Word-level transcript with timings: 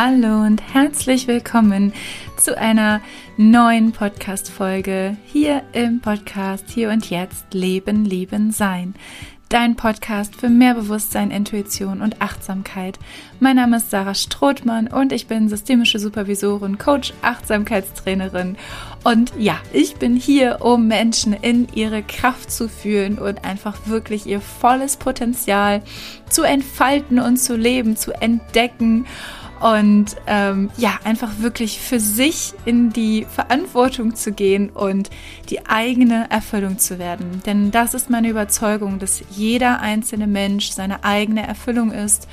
Hallo 0.00 0.42
und 0.42 0.62
herzlich 0.62 1.26
willkommen 1.26 1.92
zu 2.36 2.56
einer 2.56 3.00
neuen 3.36 3.90
Podcast-Folge 3.90 5.16
hier 5.24 5.64
im 5.72 5.98
Podcast 5.98 6.66
Hier 6.70 6.90
und 6.90 7.10
Jetzt 7.10 7.52
Leben, 7.52 8.04
Lieben, 8.04 8.52
Sein. 8.52 8.94
Dein 9.48 9.74
Podcast 9.74 10.36
für 10.36 10.50
mehr 10.50 10.74
Bewusstsein, 10.74 11.32
Intuition 11.32 12.00
und 12.00 12.22
Achtsamkeit. 12.22 13.00
Mein 13.40 13.56
Name 13.56 13.78
ist 13.78 13.90
Sarah 13.90 14.14
Strothmann 14.14 14.86
und 14.86 15.10
ich 15.10 15.26
bin 15.26 15.48
systemische 15.48 15.98
Supervisorin, 15.98 16.78
Coach, 16.78 17.12
Achtsamkeitstrainerin. 17.22 18.56
Und 19.02 19.32
ja, 19.36 19.56
ich 19.72 19.96
bin 19.96 20.14
hier, 20.14 20.58
um 20.60 20.86
Menschen 20.86 21.32
in 21.32 21.66
ihre 21.74 22.04
Kraft 22.04 22.52
zu 22.52 22.68
fühlen 22.68 23.18
und 23.18 23.44
einfach 23.44 23.88
wirklich 23.88 24.26
ihr 24.26 24.40
volles 24.40 24.96
Potenzial 24.96 25.82
zu 26.30 26.44
entfalten 26.44 27.18
und 27.18 27.38
zu 27.38 27.56
leben, 27.56 27.96
zu 27.96 28.12
entdecken 28.12 29.04
und 29.60 30.16
ähm, 30.26 30.70
ja, 30.76 30.98
einfach 31.04 31.38
wirklich 31.38 31.80
für 31.80 31.98
sich 31.98 32.54
in 32.64 32.90
die 32.90 33.26
Verantwortung 33.28 34.14
zu 34.14 34.32
gehen 34.32 34.70
und 34.70 35.10
die 35.48 35.66
eigene 35.66 36.30
Erfüllung 36.30 36.78
zu 36.78 36.98
werden. 36.98 37.42
Denn 37.44 37.70
das 37.70 37.94
ist 37.94 38.08
meine 38.08 38.28
Überzeugung, 38.28 38.98
dass 38.98 39.22
jeder 39.30 39.80
einzelne 39.80 40.26
Mensch 40.26 40.70
seine 40.70 41.04
eigene 41.04 41.46
Erfüllung 41.46 41.90
ist 41.90 42.28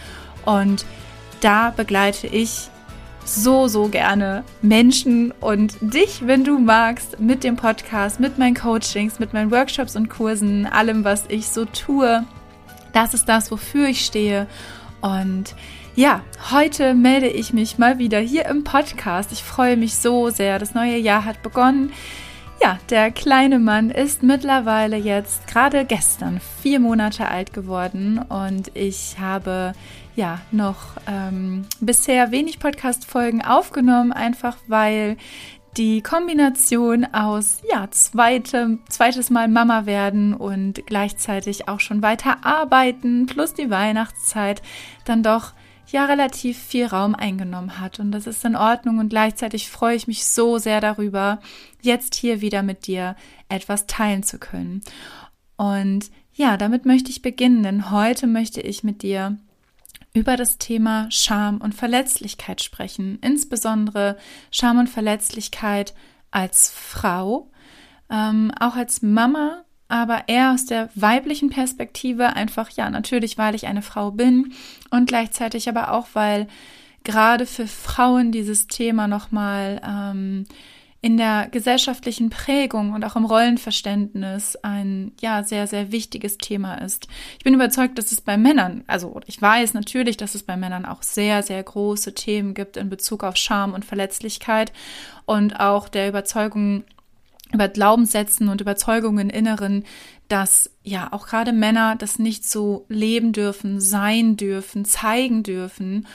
und 0.45 0.85
da 1.41 1.71
begleite 1.71 2.27
ich 2.27 2.70
so, 3.26 3.67
so 3.67 3.87
gerne 3.87 4.43
Menschen 4.62 5.31
und 5.41 5.76
dich, 5.81 6.27
wenn 6.27 6.43
du 6.43 6.59
magst, 6.59 7.20
mit 7.20 7.43
dem 7.43 7.55
Podcast, 7.55 8.20
mit 8.20 8.37
meinen 8.37 8.53
Coachings, 8.53 9.20
mit 9.20 9.34
meinen 9.34 9.49
Workshops 9.51 9.96
und 9.96 10.09
Kursen, 10.09 10.68
allem, 10.68 11.03
was 11.03 11.26
ich 11.27 11.48
so 11.49 11.65
tue. 11.65 12.23
Das 12.93 13.13
ist 13.15 13.27
das, 13.27 13.49
wofür 13.49 13.87
ich 13.90 14.05
stehe. 14.05 14.48
Und 15.01 15.55
ja, 15.96 16.21
heute 16.51 16.93
melde 16.93 17.29
ich 17.29 17.54
mich 17.54 17.77
mal 17.77 17.98
wieder 17.99 18.20
hier 18.20 18.46
im 18.48 18.65
Podcast. 18.65 19.32
Ich 19.32 19.43
freue 19.43 19.77
mich 19.77 19.96
so 19.96 20.29
sehr. 20.29 20.60
Das 20.60 20.74
neue 20.74 20.98
Jahr 20.98 21.24
hat 21.24 21.41
begonnen. 21.41 21.93
Ja, 22.62 22.79
der 22.90 23.12
kleine 23.12 23.60
Mann 23.60 23.91
ist 23.91 24.21
mittlerweile 24.21 24.98
jetzt 24.98 25.48
gerade 25.48 25.85
gestern 25.85 26.41
vier 26.62 26.82
Monate 26.82 27.29
alt 27.29 27.54
geworden 27.54 28.18
und 28.18 28.71
ich 28.74 29.18
habe 29.20 29.74
ja 30.18 30.40
noch 30.52 30.98
ähm, 31.07 31.65
bisher 31.79 32.32
wenig 32.32 32.59
Podcast-Folgen 32.59 33.41
aufgenommen, 33.41 34.12
einfach 34.12 34.57
weil 34.68 35.15
die 35.77 36.02
Kombination 36.02 37.05
aus 37.13 37.62
ja 37.70 37.90
zweite, 37.91 38.80
zweites 38.90 39.30
Mal 39.30 39.48
Mama 39.48 39.85
werden 39.85 40.34
und 40.34 40.85
gleichzeitig 40.85 41.68
auch 41.70 41.80
schon 41.80 42.02
weiter 42.02 42.46
arbeiten 42.46 43.27
plus 43.27 43.54
die 43.54 43.70
Weihnachtszeit 43.70 44.62
dann 45.05 45.24
doch 45.24 45.54
ja 45.91 46.05
relativ 46.05 46.57
viel 46.57 46.85
Raum 46.85 47.15
eingenommen 47.15 47.79
hat. 47.79 47.99
Und 47.99 48.11
das 48.11 48.27
ist 48.27 48.43
in 48.45 48.55
Ordnung 48.55 48.99
und 48.99 49.09
gleichzeitig 49.09 49.69
freue 49.69 49.95
ich 49.95 50.07
mich 50.07 50.25
so 50.25 50.57
sehr 50.57 50.81
darüber, 50.81 51.39
jetzt 51.81 52.15
hier 52.15 52.41
wieder 52.41 52.63
mit 52.63 52.87
dir 52.87 53.15
etwas 53.49 53.87
teilen 53.87 54.23
zu 54.23 54.39
können. 54.39 54.81
Und 55.57 56.11
ja, 56.33 56.57
damit 56.57 56.85
möchte 56.85 57.09
ich 57.09 57.21
beginnen, 57.21 57.63
denn 57.63 57.91
heute 57.91 58.27
möchte 58.27 58.61
ich 58.61 58.83
mit 58.83 59.03
dir 59.03 59.37
über 60.13 60.37
das 60.37 60.57
Thema 60.57 61.07
Scham 61.11 61.57
und 61.57 61.75
Verletzlichkeit 61.75 62.61
sprechen, 62.61 63.19
insbesondere 63.21 64.17
Scham 64.50 64.79
und 64.79 64.89
Verletzlichkeit 64.89 65.94
als 66.31 66.72
Frau, 66.72 67.51
ähm, 68.09 68.51
auch 68.59 68.75
als 68.75 69.01
Mama 69.01 69.65
aber 69.88 70.23
eher 70.28 70.51
aus 70.51 70.66
der 70.66 70.90
weiblichen 70.96 71.50
Perspektive 71.50 72.35
einfach, 72.35 72.69
ja, 72.72 72.90
natürlich, 72.90 73.38
weil 73.38 73.56
ich 73.56 73.68
eine 73.68 73.81
Frau 73.81 74.12
bin 74.12 74.53
und 74.90 75.07
gleichzeitig 75.07 75.69
aber 75.69 75.91
auch, 75.91 76.07
weil 76.13 76.47
gerade 77.03 77.46
für 77.46 77.68
Frauen 77.68 78.31
dieses 78.31 78.68
Thema 78.68 79.07
nochmal 79.07 79.79
ähm, 79.88 80.45
in 81.06 81.18
der 81.18 81.50
gesellschaftlichen 81.51 82.31
Prägung 82.31 82.94
und 82.94 83.03
auch 83.03 83.16
im 83.16 83.25
Rollenverständnis 83.25 84.56
ein 84.63 85.12
ja 85.22 85.44
sehr 85.44 85.68
sehr 85.68 85.91
wichtiges 85.91 86.40
Thema 86.40 86.81
ist. 86.81 87.07
Ich 87.38 87.44
bin 87.44 87.53
überzeugt, 87.53 88.00
dass 88.00 88.12
es 88.12 88.22
bei 88.22 88.38
Männern, 88.38 88.84
also 88.88 89.22
ich 89.28 89.40
weiß 89.40 89.75
natürlich, 89.75 90.18
dass 90.18 90.34
es 90.34 90.41
bei 90.41 90.57
Männern 90.57 90.84
auch 90.84 91.03
sehr 91.03 91.44
sehr 91.44 91.62
große 91.62 92.16
Themen 92.16 92.56
gibt 92.56 92.75
in 92.75 92.90
Bezug 92.90 93.24
auf 93.24 93.38
Scham 93.38 93.75
und 93.75 93.85
Verletzlichkeit 93.85 94.74
und 95.25 95.59
auch 95.59 95.90
der 95.90 96.09
Überzeugung 96.09 96.85
über 97.56 97.68
Glaubenssätzen 97.68 98.50
und 98.50 98.62
Überzeugungen 98.62 99.30
inneren, 99.30 99.84
dass 100.28 100.70
ja 100.84 101.08
auch 101.12 101.28
gerade 101.28 101.52
Männer 101.52 101.96
das 101.96 102.20
nicht 102.20 102.50
so 102.50 102.86
leben 102.90 103.32
dürfen, 103.32 103.80
sein 103.80 104.38
dürfen, 104.38 104.86
zeigen 104.86 105.44
dürfen. 105.44 106.08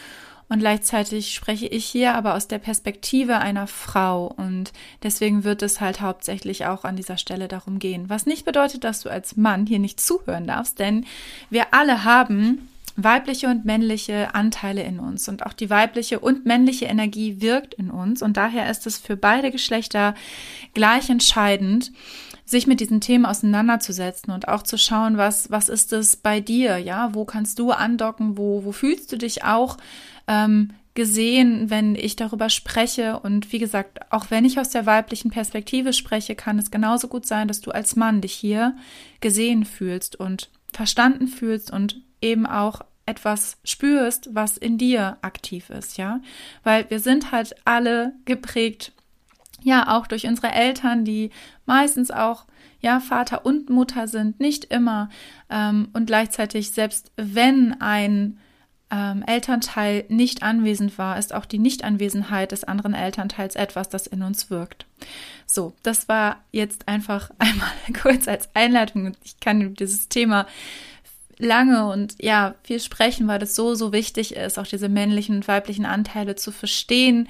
Und 0.48 0.58
gleichzeitig 0.58 1.32
spreche 1.32 1.66
ich 1.66 1.84
hier 1.84 2.14
aber 2.14 2.34
aus 2.34 2.48
der 2.48 2.58
Perspektive 2.58 3.38
einer 3.38 3.68
Frau 3.68 4.26
und 4.26 4.72
deswegen 5.04 5.44
wird 5.44 5.62
es 5.62 5.80
halt 5.80 6.00
hauptsächlich 6.00 6.66
auch 6.66 6.84
an 6.84 6.96
dieser 6.96 7.18
Stelle 7.18 7.46
darum 7.46 7.78
gehen. 7.78 8.10
Was 8.10 8.26
nicht 8.26 8.44
bedeutet, 8.44 8.82
dass 8.82 9.00
du 9.00 9.10
als 9.10 9.36
Mann 9.36 9.66
hier 9.66 9.78
nicht 9.78 10.00
zuhören 10.00 10.48
darfst, 10.48 10.80
denn 10.80 11.06
wir 11.50 11.72
alle 11.72 12.02
haben 12.02 12.68
weibliche 13.04 13.48
und 13.48 13.64
männliche 13.64 14.34
Anteile 14.34 14.82
in 14.82 14.98
uns. 14.98 15.28
Und 15.28 15.46
auch 15.46 15.52
die 15.52 15.70
weibliche 15.70 16.20
und 16.20 16.46
männliche 16.46 16.86
Energie 16.86 17.40
wirkt 17.40 17.74
in 17.74 17.90
uns. 17.90 18.22
Und 18.22 18.36
daher 18.36 18.70
ist 18.70 18.86
es 18.86 18.98
für 18.98 19.16
beide 19.16 19.50
Geschlechter 19.50 20.14
gleich 20.74 21.10
entscheidend, 21.10 21.92
sich 22.44 22.66
mit 22.66 22.80
diesen 22.80 23.00
Themen 23.00 23.26
auseinanderzusetzen 23.26 24.32
und 24.32 24.48
auch 24.48 24.62
zu 24.62 24.76
schauen, 24.76 25.16
was, 25.16 25.50
was 25.50 25.68
ist 25.68 25.92
es 25.92 26.16
bei 26.16 26.40
dir, 26.40 26.78
ja, 26.78 27.14
wo 27.14 27.24
kannst 27.24 27.58
du 27.58 27.70
andocken, 27.70 28.36
wo, 28.36 28.64
wo 28.64 28.72
fühlst 28.72 29.12
du 29.12 29.16
dich 29.16 29.44
auch 29.44 29.76
ähm, 30.26 30.70
gesehen, 30.94 31.70
wenn 31.70 31.94
ich 31.94 32.16
darüber 32.16 32.50
spreche. 32.50 33.20
Und 33.20 33.52
wie 33.52 33.58
gesagt, 33.58 34.00
auch 34.12 34.26
wenn 34.30 34.44
ich 34.44 34.58
aus 34.58 34.70
der 34.70 34.86
weiblichen 34.86 35.30
Perspektive 35.30 35.92
spreche, 35.92 36.34
kann 36.34 36.58
es 36.58 36.70
genauso 36.70 37.08
gut 37.08 37.26
sein, 37.26 37.48
dass 37.48 37.60
du 37.60 37.70
als 37.70 37.96
Mann 37.96 38.20
dich 38.20 38.32
hier 38.32 38.76
gesehen 39.20 39.64
fühlst 39.64 40.16
und 40.16 40.50
verstanden 40.72 41.28
fühlst 41.28 41.70
und 41.70 42.02
eben 42.20 42.46
auch 42.46 42.80
etwas 43.10 43.58
spürst, 43.64 44.30
was 44.32 44.56
in 44.56 44.78
dir 44.78 45.18
aktiv 45.20 45.68
ist, 45.70 45.98
ja, 45.98 46.20
weil 46.62 46.88
wir 46.90 47.00
sind 47.00 47.32
halt 47.32 47.54
alle 47.64 48.12
geprägt, 48.24 48.92
ja, 49.62 49.96
auch 49.96 50.06
durch 50.06 50.26
unsere 50.26 50.52
Eltern, 50.52 51.04
die 51.04 51.30
meistens 51.66 52.10
auch 52.10 52.46
ja 52.80 53.00
Vater 53.00 53.44
und 53.44 53.68
Mutter 53.68 54.08
sind, 54.08 54.40
nicht 54.40 54.64
immer 54.66 55.10
ähm, 55.50 55.88
und 55.92 56.06
gleichzeitig 56.06 56.70
selbst 56.70 57.12
wenn 57.16 57.78
ein 57.80 58.38
ähm, 58.90 59.22
Elternteil 59.26 60.04
nicht 60.08 60.42
anwesend 60.42 60.98
war, 60.98 61.18
ist 61.18 61.34
auch 61.34 61.46
die 61.46 61.58
Nichtanwesenheit 61.58 62.52
des 62.52 62.64
anderen 62.64 62.94
Elternteils 62.94 63.54
etwas, 63.54 63.88
das 63.88 64.06
in 64.06 64.22
uns 64.22 64.50
wirkt. 64.50 64.86
So, 65.46 65.74
das 65.82 66.08
war 66.08 66.38
jetzt 66.50 66.88
einfach 66.88 67.30
einmal 67.38 67.70
kurz 68.00 68.28
als 68.28 68.48
Einleitung 68.54 69.12
ich 69.22 69.38
kann 69.40 69.74
dieses 69.74 70.08
Thema 70.08 70.46
lange 71.40 71.86
und 71.86 72.14
ja, 72.20 72.54
viel 72.62 72.80
sprechen, 72.80 73.28
weil 73.28 73.38
das 73.38 73.54
so, 73.54 73.74
so 73.74 73.92
wichtig 73.92 74.36
ist, 74.36 74.58
auch 74.58 74.66
diese 74.66 74.88
männlichen 74.88 75.36
und 75.36 75.48
weiblichen 75.48 75.86
Anteile 75.86 76.36
zu 76.36 76.52
verstehen, 76.52 77.28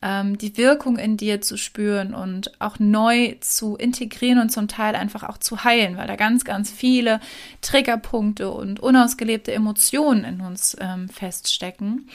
ähm, 0.00 0.38
die 0.38 0.56
Wirkung 0.56 0.96
in 0.96 1.16
dir 1.16 1.40
zu 1.40 1.56
spüren 1.56 2.14
und 2.14 2.60
auch 2.60 2.78
neu 2.78 3.34
zu 3.40 3.76
integrieren 3.76 4.38
und 4.38 4.50
zum 4.50 4.68
Teil 4.68 4.94
einfach 4.94 5.24
auch 5.24 5.38
zu 5.38 5.64
heilen, 5.64 5.96
weil 5.96 6.06
da 6.06 6.16
ganz, 6.16 6.44
ganz 6.44 6.70
viele 6.70 7.20
Triggerpunkte 7.62 8.50
und 8.50 8.80
unausgelebte 8.80 9.52
Emotionen 9.52 10.24
in 10.24 10.40
uns 10.40 10.76
ähm, 10.80 11.08
feststecken. 11.08 12.08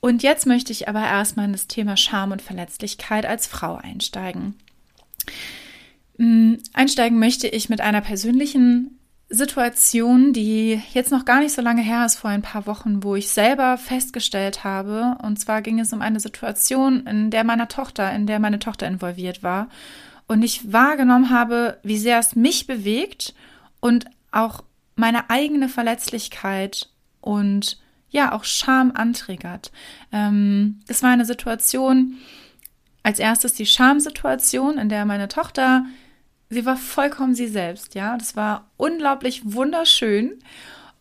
Und 0.00 0.22
jetzt 0.22 0.46
möchte 0.46 0.72
ich 0.72 0.88
aber 0.88 1.02
erstmal 1.02 1.46
in 1.46 1.52
das 1.52 1.68
Thema 1.68 1.96
Scham 1.96 2.32
und 2.32 2.42
Verletzlichkeit 2.42 3.24
als 3.26 3.46
Frau 3.46 3.76
einsteigen. 3.76 4.56
Mm, 6.16 6.54
einsteigen 6.72 7.18
möchte 7.18 7.46
ich 7.46 7.68
mit 7.68 7.80
einer 7.80 8.00
persönlichen 8.00 8.98
Situation, 9.34 10.34
die 10.34 10.82
jetzt 10.92 11.10
noch 11.10 11.24
gar 11.24 11.40
nicht 11.40 11.54
so 11.54 11.62
lange 11.62 11.80
her 11.80 12.04
ist, 12.04 12.16
vor 12.16 12.28
ein 12.28 12.42
paar 12.42 12.66
Wochen, 12.66 13.02
wo 13.02 13.16
ich 13.16 13.30
selber 13.30 13.78
festgestellt 13.78 14.62
habe, 14.62 15.16
und 15.22 15.40
zwar 15.40 15.62
ging 15.62 15.80
es 15.80 15.92
um 15.94 16.02
eine 16.02 16.20
Situation, 16.20 17.06
in 17.06 17.30
der 17.30 17.42
meiner 17.42 17.66
Tochter, 17.66 18.12
in 18.12 18.26
der 18.26 18.38
meine 18.40 18.58
Tochter 18.58 18.86
involviert 18.86 19.42
war, 19.42 19.68
und 20.26 20.42
ich 20.42 20.70
wahrgenommen 20.70 21.30
habe, 21.30 21.78
wie 21.82 21.96
sehr 21.96 22.18
es 22.18 22.36
mich 22.36 22.66
bewegt 22.66 23.34
und 23.80 24.04
auch 24.32 24.64
meine 24.96 25.30
eigene 25.30 25.70
Verletzlichkeit 25.70 26.90
und 27.22 27.80
ja 28.10 28.32
auch 28.32 28.44
Scham 28.44 28.92
antriggert. 28.94 29.72
Ähm, 30.12 30.80
es 30.88 31.02
war 31.02 31.10
eine 31.10 31.24
Situation, 31.24 32.18
als 33.02 33.18
erstes 33.18 33.54
die 33.54 33.66
Schamsituation, 33.66 34.76
in 34.76 34.90
der 34.90 35.06
meine 35.06 35.28
Tochter 35.28 35.86
sie 36.52 36.66
war 36.66 36.76
vollkommen 36.76 37.34
sie 37.34 37.48
selbst, 37.48 37.94
ja. 37.94 38.16
Das 38.16 38.36
war 38.36 38.70
unglaublich 38.76 39.42
wunderschön 39.44 40.38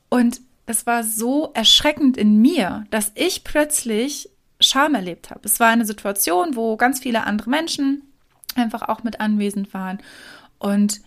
und 0.09 0.41
es 0.65 0.85
war 0.85 1.03
so 1.03 1.51
erschreckend 1.53 2.17
in 2.17 2.41
mir, 2.41 2.85
dass 2.89 3.11
ich 3.15 3.43
plötzlich 3.43 4.29
Scham 4.59 4.95
erlebt 4.95 5.31
habe. 5.31 5.41
Es 5.43 5.59
war 5.59 5.69
eine 5.69 5.85
Situation, 5.85 6.55
wo 6.55 6.77
ganz 6.77 6.99
viele 6.99 7.23
andere 7.23 7.49
Menschen 7.49 8.03
einfach 8.55 8.83
auch 8.83 9.03
mit 9.03 9.19
anwesend 9.19 9.73
waren 9.73 9.99
und 10.59 11.01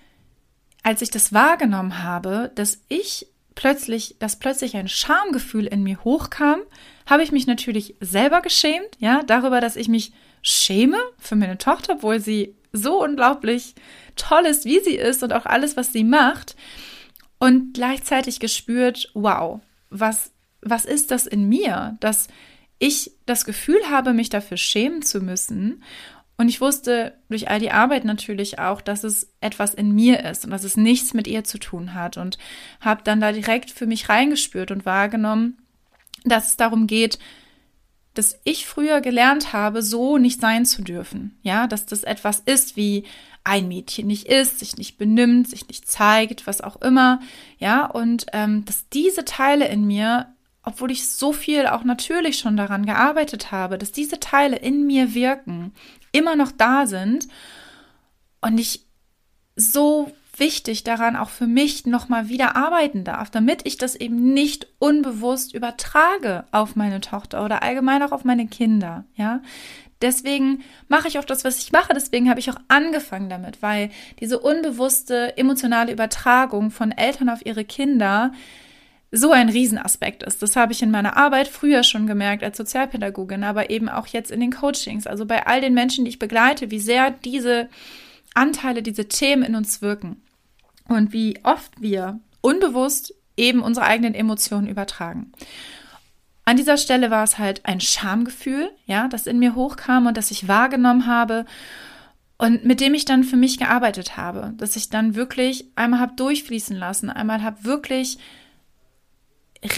als 0.83 1.01
ich 1.01 1.11
das 1.11 1.33
wahrgenommen 1.33 2.03
habe, 2.03 2.53
dass 2.55 2.79
ich 2.89 3.27
plötzlich, 3.55 4.17
dass 4.19 4.39
plötzlich 4.39 4.77
ein 4.77 4.89
Schamgefühl 4.89 5.67
in 5.67 5.83
mir 5.83 6.05
hochkam, 6.05 6.61
habe 7.07 7.23
ich 7.23 7.33
mich 7.33 7.47
natürlich 7.47 7.95
selber 8.01 8.43
geschämt, 8.43 8.99
ja, 8.99 9.23
darüber, 9.23 9.61
dass 9.61 9.77
ich 9.77 9.89
mich 9.89 10.13
schäme 10.43 10.99
für 11.19 11.37
meine 11.37 11.57
Tochter, 11.57 11.95
obwohl 11.95 12.21
sie 12.21 12.55
so 12.73 13.03
unglaublich 13.03 13.75
toll 14.17 14.47
ist, 14.47 14.65
wie 14.65 14.81
sie 14.81 14.97
ist 14.97 15.23
und 15.23 15.33
auch 15.33 15.47
alles, 15.47 15.77
was 15.77 15.93
sie 15.93 16.05
macht. 16.05 16.57
Und 17.39 17.75
gleichzeitig 17.75 18.41
gespürt, 18.41 19.11
wow, 19.15 19.61
was, 19.91 20.33
was 20.63 20.85
ist 20.85 21.11
das 21.11 21.27
in 21.27 21.49
mir, 21.49 21.97
dass 22.01 22.29
ich 22.79 23.13
das 23.27 23.45
Gefühl 23.45 23.81
habe, 23.91 24.13
mich 24.13 24.29
dafür 24.29 24.57
schämen 24.57 25.03
zu 25.03 25.21
müssen. 25.21 25.83
Und 26.37 26.49
ich 26.49 26.61
wusste 26.61 27.15
durch 27.29 27.49
all 27.49 27.61
die 27.61 27.71
Arbeit 27.71 28.05
natürlich 28.05 28.59
auch, 28.59 28.81
dass 28.81 29.05
es 29.05 29.33
etwas 29.41 29.73
in 29.75 29.95
mir 29.95 30.25
ist 30.25 30.45
und 30.45 30.51
dass 30.51 30.65
es 30.65 30.77
nichts 30.77 31.15
mit 31.15 31.29
ihr 31.29 31.45
zu 31.45 31.59
tun 31.59 31.95
hat. 31.95 32.17
Und 32.17 32.39
habe 32.81 33.03
dann 33.05 33.21
da 33.21 33.31
direkt 33.33 33.71
für 33.71 33.87
mich 33.87 34.09
reingespürt 34.09 34.71
und 34.71 34.85
wahrgenommen, 34.85 35.59
dass 36.25 36.49
es 36.49 36.57
darum 36.57 36.87
geht, 36.87 37.19
dass 38.15 38.39
ich 38.45 38.67
früher 38.67 39.01
gelernt 39.01 39.53
habe, 39.53 39.83
so 39.83 40.19
nicht 40.19 40.41
sein 40.41 40.65
zu 40.65 40.83
dürfen. 40.83 41.39
Ja, 41.43 41.67
dass 41.67 41.85
das 41.87 42.05
etwas 42.05 42.41
ist, 42.41 42.77
wie 42.77 43.05
ein 43.43 43.69
Mädchen 43.69 44.07
nicht 44.07 44.27
ist, 44.27 44.61
sich 44.61 44.77
nicht 44.79 44.97
benimmt, 44.97 45.51
sich 45.51 45.69
nicht 45.69 45.89
zeigt, 45.89 46.47
was 46.47 46.61
auch 46.61 46.81
immer. 46.81 47.21
Ja, 47.59 47.85
und 47.85 48.27
ähm, 48.33 48.65
dass 48.65 48.89
diese 48.89 49.25
Teile 49.25 49.69
in 49.69 49.87
mir, 49.87 50.33
obwohl 50.63 50.91
ich 50.91 51.09
so 51.09 51.33
viel 51.33 51.67
auch 51.67 51.85
natürlich 51.85 52.39
schon 52.39 52.57
daran 52.57 52.87
gearbeitet 52.87 53.53
habe, 53.53 53.77
dass 53.77 53.93
diese 53.93 54.19
Teile 54.19 54.57
in 54.57 54.87
mir 54.87 55.15
wirken, 55.15 55.75
immer 56.13 56.37
noch 56.37 56.53
da 56.53 56.87
sind 56.87 57.29
und 58.41 58.59
ich 58.59 58.87
so 59.57 60.11
wichtig 60.39 60.85
daran 60.85 61.17
auch 61.17 61.31
für 61.31 61.47
mich 61.47 61.87
nochmal 61.87 62.29
wieder 62.29 62.57
arbeiten 62.57 63.05
darf, 63.05 63.31
damit 63.31 63.67
ich 63.67 63.77
das 63.77 63.95
eben 63.95 64.33
nicht 64.33 64.67
unbewusst 64.79 65.55
übertrage 65.55 66.45
auf 66.51 66.77
meine 66.77 67.01
Tochter 67.01 67.45
oder 67.45 67.63
allgemein 67.63 68.03
auch 68.03 68.13
auf 68.13 68.25
meine 68.25 68.47
Kinder, 68.47 69.05
ja. 69.15 69.41
Deswegen 70.03 70.63
mache 70.89 71.09
ich 71.09 71.19
auch 71.19 71.25
das, 71.25 71.45
was 71.45 71.61
ich 71.61 71.73
mache. 71.73 71.95
Deswegen 71.95 72.29
habe 72.29 72.39
ich 72.39 72.51
auch 72.51 72.59
angefangen 72.69 73.31
damit, 73.31 73.63
weil 73.63 73.91
diese 74.21 74.39
unbewusste 74.39 75.39
emotionale 75.39 75.93
Übertragung 75.93 76.71
von 76.71 76.93
Eltern 76.93 77.31
auf 77.31 77.47
ihre 77.47 77.65
Kinder 77.65 78.33
so 79.11 79.31
ein 79.31 79.49
Riesenaspekt 79.49 80.23
ist. 80.23 80.43
Das 80.43 80.57
habe 80.57 80.73
ich 80.73 80.83
in 80.83 80.91
meiner 80.91 81.17
Arbeit 81.17 81.49
früher 81.49 81.85
schon 81.85 82.07
gemerkt 82.07 82.43
als 82.43 82.59
Sozialpädagogin, 82.59 83.45
aber 83.45 83.71
eben 83.71 83.89
auch 83.89 84.09
jetzt 84.09 84.31
in 84.31 84.41
den 84.41 84.53
Coachings, 84.53 85.07
also 85.07 85.25
bei 85.25 85.47
all 85.47 85.63
den 85.63 85.73
Menschen, 85.73 86.05
die 86.05 86.11
ich 86.11 86.19
begleite, 86.19 86.71
wie 86.71 86.81
sehr 86.81 87.11
diese 87.11 87.71
Anteile, 88.35 88.83
diese 88.83 89.07
Themen 89.09 89.45
in 89.45 89.55
uns 89.55 89.81
wirken 89.81 90.21
und 90.89 91.13
wie 91.13 91.39
oft 91.45 91.81
wir 91.81 92.21
unbewusst 92.41 93.15
eben 93.37 93.63
unsere 93.63 93.87
eigenen 93.87 94.15
Emotionen 94.15 94.69
übertragen. 94.69 95.33
An 96.45 96.57
dieser 96.57 96.77
Stelle 96.77 97.11
war 97.11 97.25
es 97.25 97.39
halt 97.39 97.65
ein 97.65 97.81
Schamgefühl, 97.81 98.71
ja, 98.87 99.09
das 99.09 99.27
in 99.27 99.39
mir 99.39 99.55
hochkam 99.55 100.07
und 100.07 100.17
das 100.17 100.31
ich 100.31 100.47
wahrgenommen 100.47 101.07
habe 101.07 101.47
und 102.37 102.65
mit 102.65 102.81
dem 102.81 102.95
ich 102.95 103.07
dann 103.07 103.25
für 103.25 103.37
mich 103.37 103.59
gearbeitet 103.59 104.17
habe, 104.17 104.53
dass 104.59 104.77
ich 104.77 104.91
dann 104.91 105.15
wirklich 105.15 105.67
einmal 105.77 106.01
habe 106.01 106.17
durchfließen 106.17 106.77
lassen, 106.77 107.09
einmal 107.09 107.43
habe 107.43 107.65
wirklich 107.65 108.19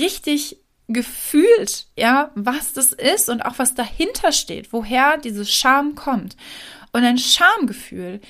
richtig 0.01 0.59
gefühlt, 0.89 1.87
ja, 1.97 2.31
was 2.35 2.73
das 2.73 2.93
ist 2.93 3.29
und 3.29 3.43
auch 3.45 3.59
was 3.59 3.75
dahinter 3.75 4.33
steht, 4.33 4.73
woher 4.73 5.19
dieses 5.19 5.53
Scham 5.53 5.95
kommt. 5.95 6.37
Und 6.93 7.05
ein 7.05 7.19
Schamgefühl 7.19 8.21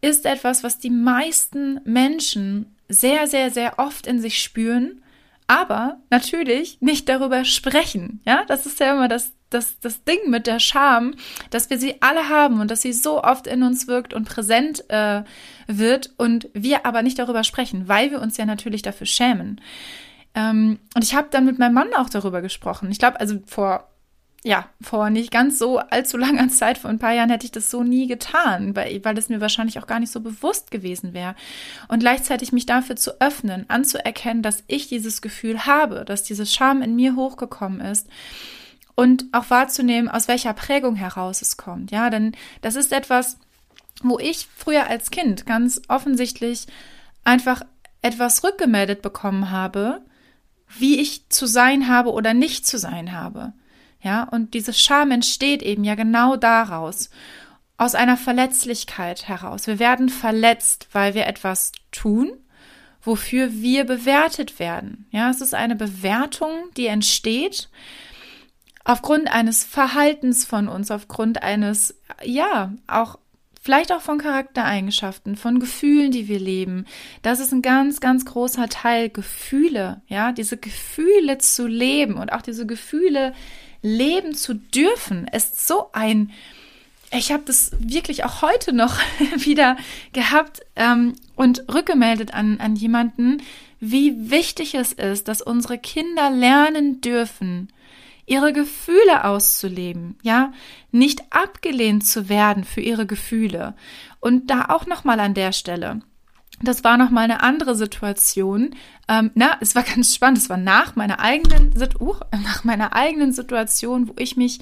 ist 0.00 0.26
etwas, 0.26 0.62
was 0.62 0.78
die 0.78 0.90
meisten 0.90 1.80
Menschen 1.84 2.76
sehr, 2.88 3.26
sehr, 3.26 3.50
sehr 3.50 3.78
oft 3.78 4.06
in 4.06 4.20
sich 4.20 4.42
spüren, 4.42 5.02
aber 5.46 5.98
natürlich 6.10 6.78
nicht 6.80 7.08
darüber 7.08 7.44
sprechen. 7.44 8.20
Ja, 8.24 8.44
das 8.46 8.66
ist 8.66 8.80
ja 8.80 8.92
immer 8.92 9.08
das, 9.08 9.32
das, 9.50 9.80
das 9.80 10.04
Ding 10.04 10.18
mit 10.28 10.46
der 10.46 10.58
Scham, 10.58 11.14
dass 11.50 11.70
wir 11.70 11.78
sie 11.78 12.00
alle 12.02 12.28
haben 12.28 12.60
und 12.60 12.70
dass 12.70 12.82
sie 12.82 12.92
so 12.92 13.22
oft 13.22 13.46
in 13.46 13.62
uns 13.62 13.88
wirkt 13.88 14.14
und 14.14 14.28
präsent 14.28 14.88
äh, 14.90 15.22
wird 15.66 16.12
und 16.18 16.48
wir 16.52 16.86
aber 16.86 17.02
nicht 17.02 17.18
darüber 17.18 17.44
sprechen, 17.44 17.88
weil 17.88 18.10
wir 18.10 18.20
uns 18.20 18.36
ja 18.36 18.46
natürlich 18.46 18.82
dafür 18.82 19.06
schämen. 19.06 19.60
Ähm, 20.34 20.78
und 20.94 21.02
ich 21.02 21.14
habe 21.14 21.28
dann 21.30 21.46
mit 21.46 21.58
meinem 21.58 21.74
Mann 21.74 21.94
auch 21.96 22.10
darüber 22.10 22.42
gesprochen. 22.42 22.90
Ich 22.90 22.98
glaube, 22.98 23.18
also 23.20 23.38
vor 23.46 23.88
ja, 24.48 24.66
vor 24.80 25.10
nicht 25.10 25.30
ganz 25.30 25.58
so 25.58 25.76
allzu 25.78 26.16
langer 26.16 26.48
Zeit, 26.48 26.78
vor 26.78 26.88
ein 26.88 26.98
paar 26.98 27.12
Jahren 27.12 27.28
hätte 27.28 27.44
ich 27.44 27.52
das 27.52 27.70
so 27.70 27.82
nie 27.82 28.06
getan, 28.06 28.74
weil, 28.74 29.04
weil 29.04 29.18
es 29.18 29.28
mir 29.28 29.42
wahrscheinlich 29.42 29.78
auch 29.78 29.86
gar 29.86 30.00
nicht 30.00 30.10
so 30.10 30.20
bewusst 30.20 30.70
gewesen 30.70 31.12
wäre. 31.12 31.34
Und 31.88 32.00
gleichzeitig 32.00 32.50
mich 32.50 32.64
dafür 32.64 32.96
zu 32.96 33.20
öffnen, 33.20 33.66
anzuerkennen, 33.68 34.42
dass 34.42 34.64
ich 34.66 34.88
dieses 34.88 35.20
Gefühl 35.20 35.66
habe, 35.66 36.06
dass 36.06 36.22
dieses 36.22 36.54
Scham 36.54 36.80
in 36.80 36.96
mir 36.96 37.14
hochgekommen 37.14 37.82
ist 37.82 38.08
und 38.94 39.26
auch 39.32 39.50
wahrzunehmen, 39.50 40.08
aus 40.08 40.28
welcher 40.28 40.54
Prägung 40.54 40.96
heraus 40.96 41.42
es 41.42 41.58
kommt. 41.58 41.90
Ja, 41.90 42.08
denn 42.08 42.32
das 42.62 42.74
ist 42.74 42.94
etwas, 42.94 43.36
wo 44.02 44.18
ich 44.18 44.48
früher 44.56 44.86
als 44.86 45.10
Kind 45.10 45.44
ganz 45.44 45.82
offensichtlich 45.88 46.66
einfach 47.22 47.60
etwas 48.00 48.42
rückgemeldet 48.44 49.02
bekommen 49.02 49.50
habe, 49.50 50.00
wie 50.78 50.98
ich 51.00 51.28
zu 51.28 51.46
sein 51.46 51.88
habe 51.88 52.12
oder 52.12 52.32
nicht 52.32 52.66
zu 52.66 52.78
sein 52.78 53.12
habe. 53.12 53.52
Ja, 54.00 54.24
und 54.24 54.54
diese 54.54 54.72
Scham 54.72 55.10
entsteht 55.10 55.62
eben 55.62 55.84
ja 55.84 55.94
genau 55.94 56.36
daraus, 56.36 57.10
aus 57.76 57.94
einer 57.94 58.16
Verletzlichkeit 58.16 59.28
heraus. 59.28 59.66
Wir 59.66 59.78
werden 59.78 60.08
verletzt, 60.08 60.88
weil 60.92 61.14
wir 61.14 61.26
etwas 61.26 61.72
tun, 61.92 62.32
wofür 63.02 63.52
wir 63.52 63.84
bewertet 63.84 64.58
werden. 64.58 65.06
Ja, 65.10 65.30
es 65.30 65.40
ist 65.40 65.54
eine 65.54 65.76
Bewertung, 65.76 66.50
die 66.76 66.86
entsteht 66.86 67.68
aufgrund 68.84 69.30
eines 69.32 69.64
Verhaltens 69.64 70.44
von 70.44 70.66
uns, 70.66 70.90
aufgrund 70.90 71.42
eines, 71.42 72.00
ja, 72.24 72.72
auch 72.86 73.18
vielleicht 73.60 73.92
auch 73.92 74.00
von 74.00 74.18
Charaktereigenschaften, 74.18 75.36
von 75.36 75.60
Gefühlen, 75.60 76.10
die 76.10 76.26
wir 76.26 76.40
leben. 76.40 76.86
Das 77.22 77.38
ist 77.38 77.52
ein 77.52 77.60
ganz, 77.60 78.00
ganz 78.00 78.24
großer 78.24 78.68
Teil 78.68 79.10
Gefühle, 79.10 80.00
ja, 80.06 80.32
diese 80.32 80.56
Gefühle 80.56 81.38
zu 81.38 81.66
leben 81.66 82.14
und 82.14 82.32
auch 82.32 82.40
diese 82.40 82.66
Gefühle 82.66 83.34
leben 83.82 84.34
zu 84.34 84.54
dürfen, 84.54 85.28
ist 85.28 85.66
so 85.66 85.90
ein, 85.92 86.30
ich 87.12 87.32
habe 87.32 87.44
das 87.46 87.70
wirklich 87.78 88.24
auch 88.24 88.42
heute 88.42 88.72
noch 88.72 88.98
wieder 89.36 89.76
gehabt 90.12 90.60
ähm, 90.76 91.14
und 91.36 91.64
rückgemeldet 91.72 92.34
an, 92.34 92.60
an 92.60 92.76
jemanden, 92.76 93.42
wie 93.80 94.30
wichtig 94.30 94.74
es 94.74 94.92
ist, 94.92 95.28
dass 95.28 95.40
unsere 95.40 95.78
Kinder 95.78 96.30
lernen 96.30 97.00
dürfen, 97.00 97.68
ihre 98.26 98.52
Gefühle 98.52 99.24
auszuleben, 99.24 100.18
ja, 100.22 100.52
nicht 100.90 101.22
abgelehnt 101.30 102.06
zu 102.06 102.28
werden 102.28 102.64
für 102.64 102.80
ihre 102.80 103.06
Gefühle. 103.06 103.74
Und 104.20 104.50
da 104.50 104.66
auch 104.68 104.86
noch 104.86 105.04
mal 105.04 105.20
an 105.20 105.34
der 105.34 105.52
Stelle. 105.52 106.00
Das 106.62 106.82
war 106.84 106.96
noch 106.96 107.10
mal 107.10 107.22
eine 107.22 107.42
andere 107.42 107.74
Situation. 107.74 108.74
Ähm, 109.08 109.30
na, 109.34 109.56
es 109.60 109.74
war 109.74 109.82
ganz 109.94 110.14
spannend. 110.14 110.38
Es 110.38 110.50
war 110.50 110.56
nach 110.56 110.96
meiner 110.96 111.20
eigenen, 111.20 111.72
uh, 112.00 112.14
nach 112.32 112.64
meiner 112.64 112.94
eigenen 112.94 113.32
Situation, 113.32 114.08
wo 114.08 114.14
ich 114.18 114.36
mich 114.36 114.60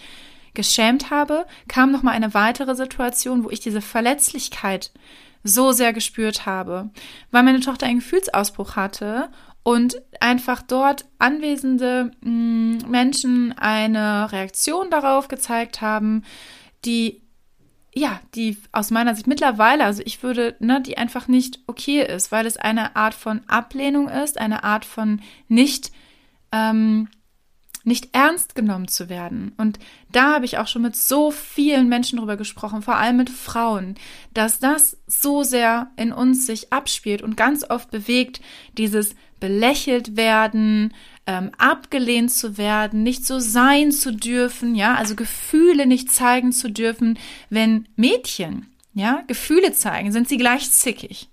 geschämt 0.54 1.10
habe, 1.10 1.46
kam 1.68 1.92
noch 1.92 2.02
mal 2.02 2.12
eine 2.12 2.34
weitere 2.34 2.74
Situation, 2.74 3.44
wo 3.44 3.50
ich 3.50 3.60
diese 3.60 3.82
Verletzlichkeit 3.82 4.90
so 5.44 5.70
sehr 5.70 5.92
gespürt 5.92 6.46
habe, 6.46 6.90
weil 7.30 7.42
meine 7.44 7.60
Tochter 7.60 7.86
einen 7.86 8.00
Gefühlsausbruch 8.00 8.74
hatte 8.74 9.28
und 9.62 10.02
einfach 10.20 10.62
dort 10.62 11.04
anwesende 11.18 12.10
mh, 12.20 12.30
mm, 12.30 12.90
Menschen 12.90 13.52
eine 13.56 14.32
Reaktion 14.32 14.90
darauf 14.90 15.28
gezeigt 15.28 15.80
haben, 15.80 16.24
die 16.84 17.22
ja, 17.96 18.20
die 18.34 18.58
aus 18.72 18.90
meiner 18.90 19.14
Sicht 19.14 19.26
mittlerweile, 19.26 19.84
also 19.84 20.02
ich 20.04 20.22
würde, 20.22 20.54
ne, 20.58 20.82
die 20.82 20.98
einfach 20.98 21.28
nicht 21.28 21.60
okay 21.66 22.04
ist, 22.04 22.30
weil 22.30 22.44
es 22.44 22.58
eine 22.58 22.94
Art 22.94 23.14
von 23.14 23.40
Ablehnung 23.46 24.08
ist, 24.08 24.36
eine 24.36 24.64
Art 24.64 24.84
von 24.84 25.22
nicht, 25.48 25.92
ähm, 26.52 27.08
nicht 27.86 28.08
ernst 28.12 28.56
genommen 28.56 28.88
zu 28.88 29.08
werden. 29.08 29.52
Und 29.56 29.78
da 30.10 30.34
habe 30.34 30.44
ich 30.44 30.58
auch 30.58 30.66
schon 30.66 30.82
mit 30.82 30.96
so 30.96 31.30
vielen 31.30 31.88
Menschen 31.88 32.18
drüber 32.18 32.36
gesprochen, 32.36 32.82
vor 32.82 32.96
allem 32.96 33.16
mit 33.16 33.30
Frauen, 33.30 33.94
dass 34.34 34.58
das 34.58 34.98
so 35.06 35.44
sehr 35.44 35.90
in 35.96 36.12
uns 36.12 36.46
sich 36.46 36.72
abspielt 36.72 37.22
und 37.22 37.36
ganz 37.36 37.68
oft 37.70 37.90
bewegt, 37.92 38.40
dieses 38.76 39.14
belächelt 39.38 40.16
werden, 40.16 40.94
ähm, 41.26 41.52
abgelehnt 41.58 42.32
zu 42.32 42.58
werden, 42.58 43.04
nicht 43.04 43.24
so 43.24 43.38
sein 43.38 43.92
zu 43.92 44.12
dürfen, 44.12 44.74
ja, 44.74 44.94
also 44.94 45.14
Gefühle 45.14 45.86
nicht 45.86 46.10
zeigen 46.10 46.50
zu 46.52 46.70
dürfen. 46.70 47.18
Wenn 47.50 47.88
Mädchen, 47.94 48.66
ja, 48.94 49.22
Gefühle 49.28 49.72
zeigen, 49.72 50.10
sind 50.10 50.28
sie 50.28 50.38
gleich 50.38 50.70
zickig. 50.72 51.28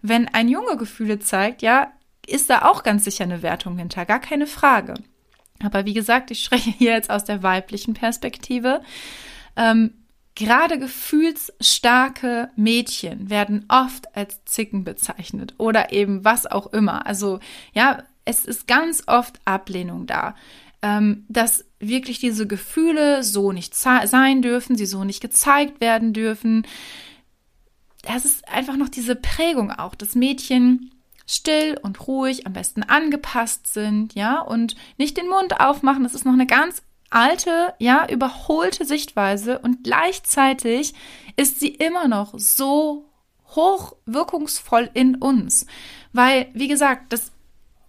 Wenn 0.00 0.26
ein 0.26 0.48
Junge 0.48 0.76
Gefühle 0.76 1.20
zeigt, 1.20 1.62
ja, 1.62 1.92
ist 2.26 2.50
da 2.50 2.62
auch 2.62 2.82
ganz 2.82 3.04
sicher 3.04 3.24
eine 3.24 3.42
Wertung 3.42 3.78
hinter, 3.78 4.04
gar 4.04 4.20
keine 4.20 4.48
Frage. 4.48 4.94
Aber 5.62 5.84
wie 5.84 5.94
gesagt, 5.94 6.30
ich 6.30 6.42
spreche 6.44 6.70
hier 6.70 6.92
jetzt 6.92 7.10
aus 7.10 7.24
der 7.24 7.42
weiblichen 7.42 7.94
Perspektive. 7.94 8.82
Ähm, 9.56 9.94
Gerade 10.34 10.78
gefühlsstarke 10.78 12.50
Mädchen 12.56 13.28
werden 13.28 13.66
oft 13.68 14.16
als 14.16 14.42
Zicken 14.46 14.82
bezeichnet 14.82 15.54
oder 15.58 15.92
eben 15.92 16.24
was 16.24 16.46
auch 16.46 16.72
immer. 16.72 17.06
Also 17.06 17.38
ja, 17.74 18.02
es 18.24 18.46
ist 18.46 18.66
ganz 18.66 19.02
oft 19.08 19.40
Ablehnung 19.44 20.06
da, 20.06 20.34
ähm, 20.80 21.26
dass 21.28 21.66
wirklich 21.80 22.18
diese 22.18 22.46
Gefühle 22.46 23.22
so 23.22 23.52
nicht 23.52 23.74
sein 23.74 24.40
dürfen, 24.40 24.76
sie 24.76 24.86
so 24.86 25.04
nicht 25.04 25.20
gezeigt 25.20 25.82
werden 25.82 26.14
dürfen. 26.14 26.66
Das 28.00 28.24
ist 28.24 28.48
einfach 28.48 28.76
noch 28.76 28.88
diese 28.88 29.16
Prägung 29.16 29.70
auch, 29.70 29.94
dass 29.94 30.14
Mädchen 30.14 30.91
still 31.26 31.78
und 31.82 32.06
ruhig, 32.06 32.46
am 32.46 32.52
besten 32.52 32.82
angepasst 32.82 33.72
sind, 33.72 34.14
ja, 34.14 34.40
und 34.40 34.76
nicht 34.98 35.16
den 35.16 35.28
Mund 35.28 35.60
aufmachen. 35.60 36.02
Das 36.02 36.14
ist 36.14 36.24
noch 36.24 36.32
eine 36.32 36.46
ganz 36.46 36.82
alte, 37.10 37.74
ja, 37.78 38.06
überholte 38.08 38.84
Sichtweise 38.84 39.58
und 39.58 39.84
gleichzeitig 39.84 40.94
ist 41.36 41.60
sie 41.60 41.68
immer 41.68 42.08
noch 42.08 42.34
so 42.36 43.04
hoch 43.54 43.96
wirkungsvoll 44.06 44.90
in 44.94 45.16
uns, 45.16 45.66
weil, 46.12 46.48
wie 46.54 46.68
gesagt, 46.68 47.12
das 47.12 47.32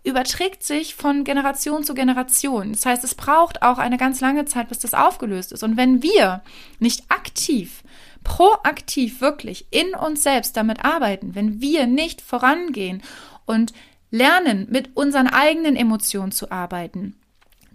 überträgt 0.04 0.64
sich 0.64 0.96
von 0.96 1.24
Generation 1.24 1.84
zu 1.84 1.94
Generation. 1.94 2.74
Das 2.74 2.86
heißt, 2.86 3.04
es 3.06 3.16
braucht 3.16 3.62
auch 3.62 3.78
eine 3.78 3.98
ganz 3.98 4.20
lange 4.20 4.44
Zeit, 4.46 4.68
bis 4.68 4.80
das 4.80 4.94
aufgelöst 4.94 5.54
ist. 5.54 5.64
Und 5.64 5.78
wenn 5.78 6.04
wir 6.04 6.42
nicht 6.80 7.10
aktiv, 7.10 7.84
proaktiv 8.24 9.22
wirklich 9.22 9.68
in 9.72 9.96
uns 9.96 10.24
selbst 10.24 10.58
damit 10.58 10.84
arbeiten, 10.84 11.36
wenn 11.36 11.62
wir 11.62 11.88
nicht 11.88 12.22
vorangehen 12.22 13.02
und 13.46 13.74
lernen, 14.12 14.68
mit 14.70 14.96
unseren 14.96 15.28
eigenen 15.28 15.76
Emotionen 15.76 16.32
zu 16.32 16.52
arbeiten, 16.52 17.16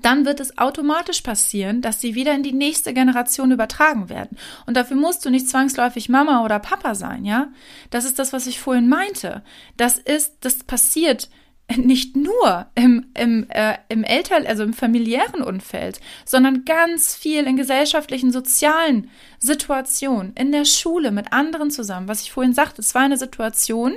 dann 0.02 0.24
wird 0.24 0.40
es 0.40 0.58
automatisch 0.58 1.22
passieren, 1.22 1.80
dass 1.80 2.00
sie 2.00 2.14
wieder 2.14 2.34
in 2.34 2.42
die 2.42 2.52
nächste 2.52 2.94
Generation 2.94 3.50
übertragen 3.50 4.08
werden. 4.08 4.38
Und 4.66 4.76
dafür 4.76 4.96
musst 4.96 5.24
du 5.24 5.30
nicht 5.30 5.48
zwangsläufig 5.48 6.08
Mama 6.08 6.44
oder 6.44 6.60
Papa 6.60 6.94
sein, 6.94 7.24
ja? 7.24 7.48
Das 7.90 8.04
ist 8.04 8.18
das, 8.18 8.32
was 8.32 8.46
ich 8.46 8.60
vorhin 8.60 8.88
meinte. 8.88 9.42
Das 9.76 9.98
ist, 9.98 10.36
das 10.40 10.62
passiert 10.62 11.28
nicht 11.76 12.16
nur 12.16 12.66
im, 12.74 13.06
im, 13.14 13.48
äh, 13.50 13.76
im 13.88 14.04
Eltern, 14.04 14.46
also 14.46 14.62
im 14.62 14.72
familiären 14.72 15.42
Umfeld, 15.42 16.00
sondern 16.24 16.64
ganz 16.64 17.14
viel 17.14 17.44
in 17.46 17.56
gesellschaftlichen, 17.56 18.32
sozialen 18.32 19.10
Situationen, 19.38 20.32
in 20.34 20.50
der 20.52 20.64
Schule 20.64 21.10
mit 21.10 21.32
anderen 21.32 21.70
zusammen. 21.70 22.08
Was 22.08 22.22
ich 22.22 22.32
vorhin 22.32 22.54
sagte, 22.54 22.80
es 22.80 22.94
war 22.94 23.02
eine 23.02 23.18
Situation, 23.18 23.94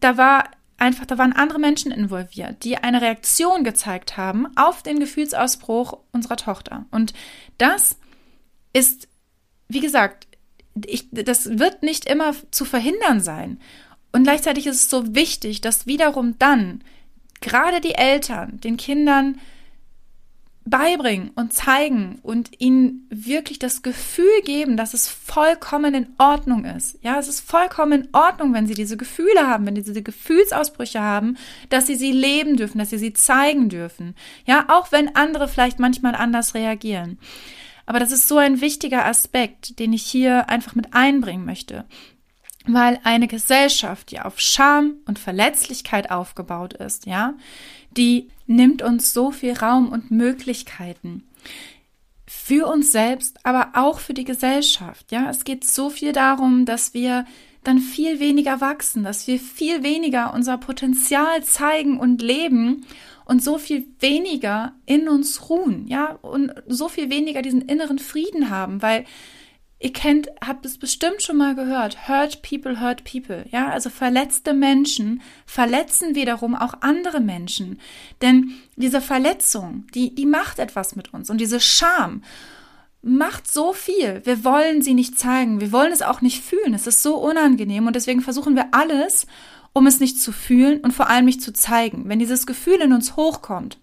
da 0.00 0.16
war 0.16 0.50
einfach, 0.78 1.06
da 1.06 1.18
waren 1.18 1.32
andere 1.32 1.58
Menschen 1.58 1.90
involviert, 1.90 2.62
die 2.62 2.76
eine 2.76 3.00
Reaktion 3.00 3.64
gezeigt 3.64 4.16
haben 4.16 4.46
auf 4.56 4.82
den 4.82 5.00
Gefühlsausbruch 5.00 5.98
unserer 6.12 6.36
Tochter. 6.36 6.86
Und 6.90 7.14
das 7.58 7.98
ist, 8.72 9.08
wie 9.68 9.80
gesagt, 9.80 10.28
ich, 10.86 11.08
das 11.10 11.58
wird 11.58 11.82
nicht 11.82 12.06
immer 12.06 12.34
zu 12.50 12.64
verhindern 12.64 13.20
sein. 13.20 13.60
Und 14.14 14.22
gleichzeitig 14.22 14.68
ist 14.68 14.76
es 14.76 14.90
so 14.90 15.16
wichtig, 15.16 15.60
dass 15.60 15.88
wiederum 15.88 16.38
dann 16.38 16.84
gerade 17.40 17.80
die 17.80 17.96
Eltern 17.96 18.60
den 18.60 18.76
Kindern 18.76 19.40
beibringen 20.64 21.32
und 21.34 21.52
zeigen 21.52 22.20
und 22.22 22.60
ihnen 22.60 23.08
wirklich 23.10 23.58
das 23.58 23.82
Gefühl 23.82 24.40
geben, 24.44 24.76
dass 24.76 24.94
es 24.94 25.08
vollkommen 25.08 25.94
in 25.94 26.06
Ordnung 26.18 26.64
ist. 26.64 26.96
Ja, 27.02 27.18
es 27.18 27.26
ist 27.26 27.40
vollkommen 27.40 28.02
in 28.02 28.08
Ordnung, 28.12 28.54
wenn 28.54 28.68
sie 28.68 28.74
diese 28.74 28.96
Gefühle 28.96 29.48
haben, 29.48 29.66
wenn 29.66 29.74
sie 29.74 29.82
diese 29.82 30.02
Gefühlsausbrüche 30.02 31.00
haben, 31.00 31.36
dass 31.68 31.88
sie 31.88 31.96
sie 31.96 32.12
leben 32.12 32.56
dürfen, 32.56 32.78
dass 32.78 32.90
sie 32.90 32.98
sie 32.98 33.14
zeigen 33.14 33.68
dürfen. 33.68 34.14
Ja, 34.46 34.66
auch 34.68 34.92
wenn 34.92 35.16
andere 35.16 35.48
vielleicht 35.48 35.80
manchmal 35.80 36.14
anders 36.14 36.54
reagieren. 36.54 37.18
Aber 37.84 37.98
das 37.98 38.12
ist 38.12 38.28
so 38.28 38.38
ein 38.38 38.60
wichtiger 38.60 39.06
Aspekt, 39.06 39.80
den 39.80 39.92
ich 39.92 40.04
hier 40.04 40.48
einfach 40.48 40.76
mit 40.76 40.94
einbringen 40.94 41.44
möchte 41.44 41.84
weil 42.66 42.98
eine 43.04 43.28
Gesellschaft, 43.28 44.10
die 44.10 44.20
auf 44.20 44.40
Scham 44.40 44.94
und 45.06 45.18
Verletzlichkeit 45.18 46.10
aufgebaut 46.10 46.74
ist, 46.74 47.06
ja, 47.06 47.34
die 47.96 48.28
nimmt 48.46 48.82
uns 48.82 49.12
so 49.12 49.30
viel 49.30 49.52
Raum 49.54 49.90
und 49.90 50.10
Möglichkeiten 50.10 51.24
für 52.26 52.66
uns 52.66 52.92
selbst, 52.92 53.38
aber 53.44 53.70
auch 53.74 54.00
für 54.00 54.14
die 54.14 54.24
Gesellschaft, 54.24 55.12
ja. 55.12 55.30
Es 55.30 55.44
geht 55.44 55.64
so 55.64 55.90
viel 55.90 56.12
darum, 56.12 56.64
dass 56.64 56.94
wir 56.94 57.26
dann 57.62 57.78
viel 57.78 58.20
weniger 58.20 58.60
wachsen, 58.60 59.04
dass 59.04 59.26
wir 59.26 59.38
viel 59.38 59.82
weniger 59.82 60.34
unser 60.34 60.58
Potenzial 60.58 61.42
zeigen 61.42 61.98
und 61.98 62.20
leben 62.20 62.84
und 63.24 63.42
so 63.42 63.58
viel 63.58 63.86
weniger 64.00 64.74
in 64.84 65.08
uns 65.08 65.48
ruhen, 65.48 65.86
ja, 65.86 66.18
und 66.22 66.52
so 66.66 66.88
viel 66.88 67.10
weniger 67.10 67.40
diesen 67.40 67.62
inneren 67.62 67.98
Frieden 67.98 68.50
haben, 68.50 68.82
weil 68.82 69.06
Ihr 69.80 69.92
kennt, 69.92 70.28
habt 70.44 70.64
es 70.64 70.78
bestimmt 70.78 71.22
schon 71.22 71.36
mal 71.36 71.54
gehört. 71.54 72.08
Hurt 72.08 72.42
people 72.42 72.80
hurt 72.80 73.04
people. 73.04 73.44
Ja, 73.50 73.68
also 73.68 73.90
verletzte 73.90 74.54
Menschen 74.54 75.20
verletzen 75.46 76.14
wiederum 76.14 76.54
auch 76.54 76.74
andere 76.80 77.20
Menschen. 77.20 77.80
Denn 78.22 78.52
diese 78.76 79.00
Verletzung, 79.00 79.86
die, 79.94 80.14
die 80.14 80.26
macht 80.26 80.58
etwas 80.58 80.96
mit 80.96 81.12
uns. 81.12 81.28
Und 81.28 81.38
diese 81.38 81.60
Scham 81.60 82.22
macht 83.02 83.46
so 83.50 83.72
viel. 83.72 84.22
Wir 84.24 84.44
wollen 84.44 84.80
sie 84.80 84.94
nicht 84.94 85.18
zeigen. 85.18 85.60
Wir 85.60 85.72
wollen 85.72 85.92
es 85.92 86.02
auch 86.02 86.22
nicht 86.22 86.42
fühlen. 86.42 86.72
Es 86.72 86.86
ist 86.86 87.02
so 87.02 87.16
unangenehm. 87.16 87.86
Und 87.86 87.96
deswegen 87.96 88.22
versuchen 88.22 88.56
wir 88.56 88.68
alles, 88.72 89.26
um 89.74 89.86
es 89.86 90.00
nicht 90.00 90.18
zu 90.20 90.32
fühlen 90.32 90.80
und 90.80 90.92
vor 90.92 91.10
allem 91.10 91.26
nicht 91.26 91.42
zu 91.42 91.52
zeigen. 91.52 92.08
Wenn 92.08 92.20
dieses 92.20 92.46
Gefühl 92.46 92.80
in 92.80 92.92
uns 92.92 93.16
hochkommt, 93.16 93.78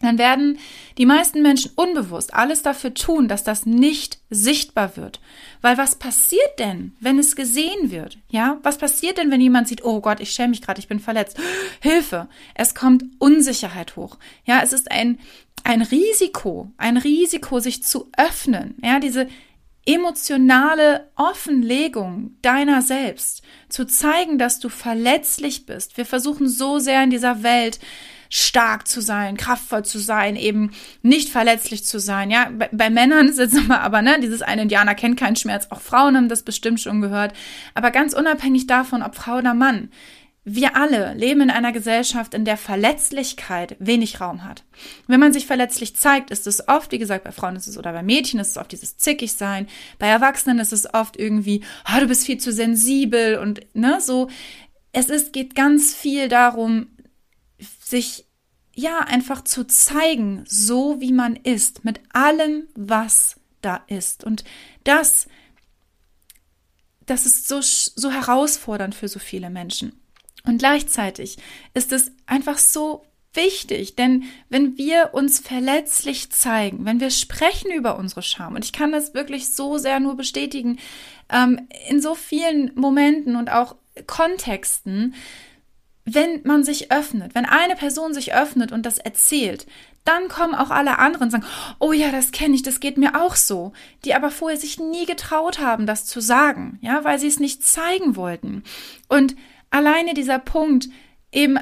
dann 0.00 0.18
werden 0.18 0.58
die 0.98 1.06
meisten 1.06 1.40
Menschen 1.40 1.70
unbewusst 1.76 2.34
alles 2.34 2.62
dafür 2.62 2.94
tun, 2.94 3.28
dass 3.28 3.44
das 3.44 3.64
nicht 3.64 4.18
sichtbar 4.28 4.96
wird. 4.96 5.20
Weil 5.60 5.78
was 5.78 5.96
passiert 5.96 6.58
denn, 6.58 6.96
wenn 7.00 7.18
es 7.18 7.36
gesehen 7.36 7.90
wird? 7.90 8.18
Ja, 8.28 8.58
was 8.62 8.78
passiert 8.78 9.18
denn, 9.18 9.30
wenn 9.30 9.40
jemand 9.40 9.68
sieht, 9.68 9.84
oh 9.84 10.00
Gott, 10.00 10.20
ich 10.20 10.32
schäme 10.32 10.48
mich 10.48 10.62
gerade, 10.62 10.80
ich 10.80 10.88
bin 10.88 11.00
verletzt. 11.00 11.38
Hilfe! 11.80 12.28
Es 12.54 12.74
kommt 12.74 13.04
Unsicherheit 13.18 13.96
hoch. 13.96 14.18
Ja, 14.44 14.60
es 14.62 14.72
ist 14.72 14.90
ein, 14.90 15.18
ein 15.62 15.82
Risiko, 15.82 16.72
ein 16.76 16.96
Risiko, 16.96 17.60
sich 17.60 17.82
zu 17.82 18.10
öffnen. 18.16 18.74
Ja, 18.82 18.98
diese 18.98 19.28
emotionale 19.86 21.10
Offenlegung 21.14 22.36
deiner 22.42 22.82
selbst, 22.82 23.42
zu 23.68 23.86
zeigen, 23.86 24.38
dass 24.38 24.58
du 24.58 24.68
verletzlich 24.68 25.66
bist. 25.66 25.96
Wir 25.96 26.06
versuchen 26.06 26.48
so 26.48 26.78
sehr 26.78 27.02
in 27.04 27.10
dieser 27.10 27.42
Welt, 27.42 27.78
stark 28.36 28.88
zu 28.88 29.00
sein, 29.00 29.36
kraftvoll 29.36 29.84
zu 29.84 30.00
sein, 30.00 30.34
eben 30.34 30.72
nicht 31.02 31.28
verletzlich 31.28 31.84
zu 31.84 32.00
sein. 32.00 32.32
Ja, 32.32 32.50
bei, 32.50 32.68
bei 32.72 32.90
Männern 32.90 33.28
ist 33.28 33.38
jetzt 33.38 33.54
nochmal, 33.54 33.78
aber 33.78 34.02
ne, 34.02 34.18
dieses 34.20 34.42
eine 34.42 34.62
Indianer 34.62 34.96
kennt 34.96 35.16
keinen 35.16 35.36
Schmerz. 35.36 35.68
Auch 35.70 35.80
Frauen 35.80 36.16
haben 36.16 36.28
das 36.28 36.42
bestimmt 36.42 36.80
schon 36.80 37.00
gehört. 37.00 37.32
Aber 37.74 37.92
ganz 37.92 38.12
unabhängig 38.12 38.66
davon, 38.66 39.04
ob 39.04 39.14
Frau 39.14 39.36
oder 39.36 39.54
Mann, 39.54 39.88
wir 40.42 40.76
alle 40.76 41.14
leben 41.14 41.42
in 41.42 41.50
einer 41.50 41.70
Gesellschaft, 41.70 42.34
in 42.34 42.44
der 42.44 42.56
Verletzlichkeit 42.56 43.76
wenig 43.78 44.20
Raum 44.20 44.42
hat. 44.42 44.64
Wenn 45.06 45.20
man 45.20 45.32
sich 45.32 45.46
verletzlich 45.46 45.94
zeigt, 45.94 46.32
ist 46.32 46.48
es 46.48 46.66
oft, 46.66 46.90
wie 46.90 46.98
gesagt, 46.98 47.22
bei 47.22 47.32
Frauen 47.32 47.54
ist 47.54 47.68
es 47.68 47.78
oder 47.78 47.92
bei 47.92 48.02
Mädchen 48.02 48.40
ist 48.40 48.50
es 48.50 48.56
oft 48.56 48.72
dieses 48.72 48.96
zickig 48.96 49.34
sein. 49.34 49.68
Bei 50.00 50.08
Erwachsenen 50.08 50.58
ist 50.58 50.72
es 50.72 50.92
oft 50.92 51.16
irgendwie, 51.16 51.62
oh, 51.88 52.00
du 52.00 52.08
bist 52.08 52.26
viel 52.26 52.38
zu 52.38 52.52
sensibel 52.52 53.38
und 53.38 53.60
ne, 53.74 54.00
so. 54.00 54.28
Es 54.90 55.08
ist, 55.08 55.32
geht 55.32 55.54
ganz 55.54 55.94
viel 55.94 56.28
darum, 56.28 56.88
sich 57.84 58.23
ja 58.74 59.00
einfach 59.00 59.44
zu 59.44 59.66
zeigen, 59.66 60.44
so 60.46 61.00
wie 61.00 61.12
man 61.12 61.36
ist, 61.36 61.84
mit 61.84 62.00
allem, 62.12 62.68
was 62.74 63.36
da 63.60 63.82
ist. 63.86 64.24
Und 64.24 64.44
das, 64.84 65.28
das 67.06 67.26
ist 67.26 67.48
so, 67.48 67.60
so 67.60 68.10
herausfordernd 68.10 68.94
für 68.94 69.08
so 69.08 69.18
viele 69.18 69.50
Menschen. 69.50 70.00
Und 70.44 70.58
gleichzeitig 70.58 71.38
ist 71.72 71.92
es 71.92 72.12
einfach 72.26 72.58
so 72.58 73.04
wichtig, 73.32 73.96
denn 73.96 74.24
wenn 74.48 74.76
wir 74.76 75.10
uns 75.12 75.40
verletzlich 75.40 76.30
zeigen, 76.30 76.84
wenn 76.84 77.00
wir 77.00 77.10
sprechen 77.10 77.72
über 77.72 77.98
unsere 77.98 78.22
Scham, 78.22 78.54
und 78.54 78.64
ich 78.64 78.72
kann 78.72 78.92
das 78.92 79.14
wirklich 79.14 79.48
so 79.48 79.78
sehr 79.78 80.00
nur 80.00 80.16
bestätigen, 80.16 80.78
ähm, 81.30 81.66
in 81.88 82.00
so 82.00 82.14
vielen 82.14 82.72
Momenten 82.74 83.36
und 83.36 83.50
auch 83.50 83.76
Kontexten, 84.06 85.14
wenn 86.04 86.42
man 86.44 86.64
sich 86.64 86.92
öffnet, 86.92 87.34
wenn 87.34 87.46
eine 87.46 87.76
Person 87.76 88.12
sich 88.12 88.34
öffnet 88.34 88.72
und 88.72 88.84
das 88.84 88.98
erzählt, 88.98 89.66
dann 90.04 90.28
kommen 90.28 90.54
auch 90.54 90.70
alle 90.70 90.98
anderen 90.98 91.24
und 91.24 91.30
sagen, 91.30 91.46
oh 91.78 91.92
ja, 91.92 92.10
das 92.12 92.30
kenne 92.30 92.54
ich, 92.54 92.62
das 92.62 92.80
geht 92.80 92.98
mir 92.98 93.22
auch 93.22 93.36
so, 93.36 93.72
die 94.04 94.14
aber 94.14 94.30
vorher 94.30 94.58
sich 94.58 94.78
nie 94.78 95.06
getraut 95.06 95.58
haben, 95.58 95.86
das 95.86 96.04
zu 96.04 96.20
sagen, 96.20 96.78
ja, 96.82 97.04
weil 97.04 97.18
sie 97.18 97.26
es 97.26 97.40
nicht 97.40 97.64
zeigen 97.64 98.16
wollten. 98.16 98.64
Und 99.08 99.34
alleine 99.70 100.12
dieser 100.12 100.38
Punkt, 100.38 100.88
eben 101.32 101.58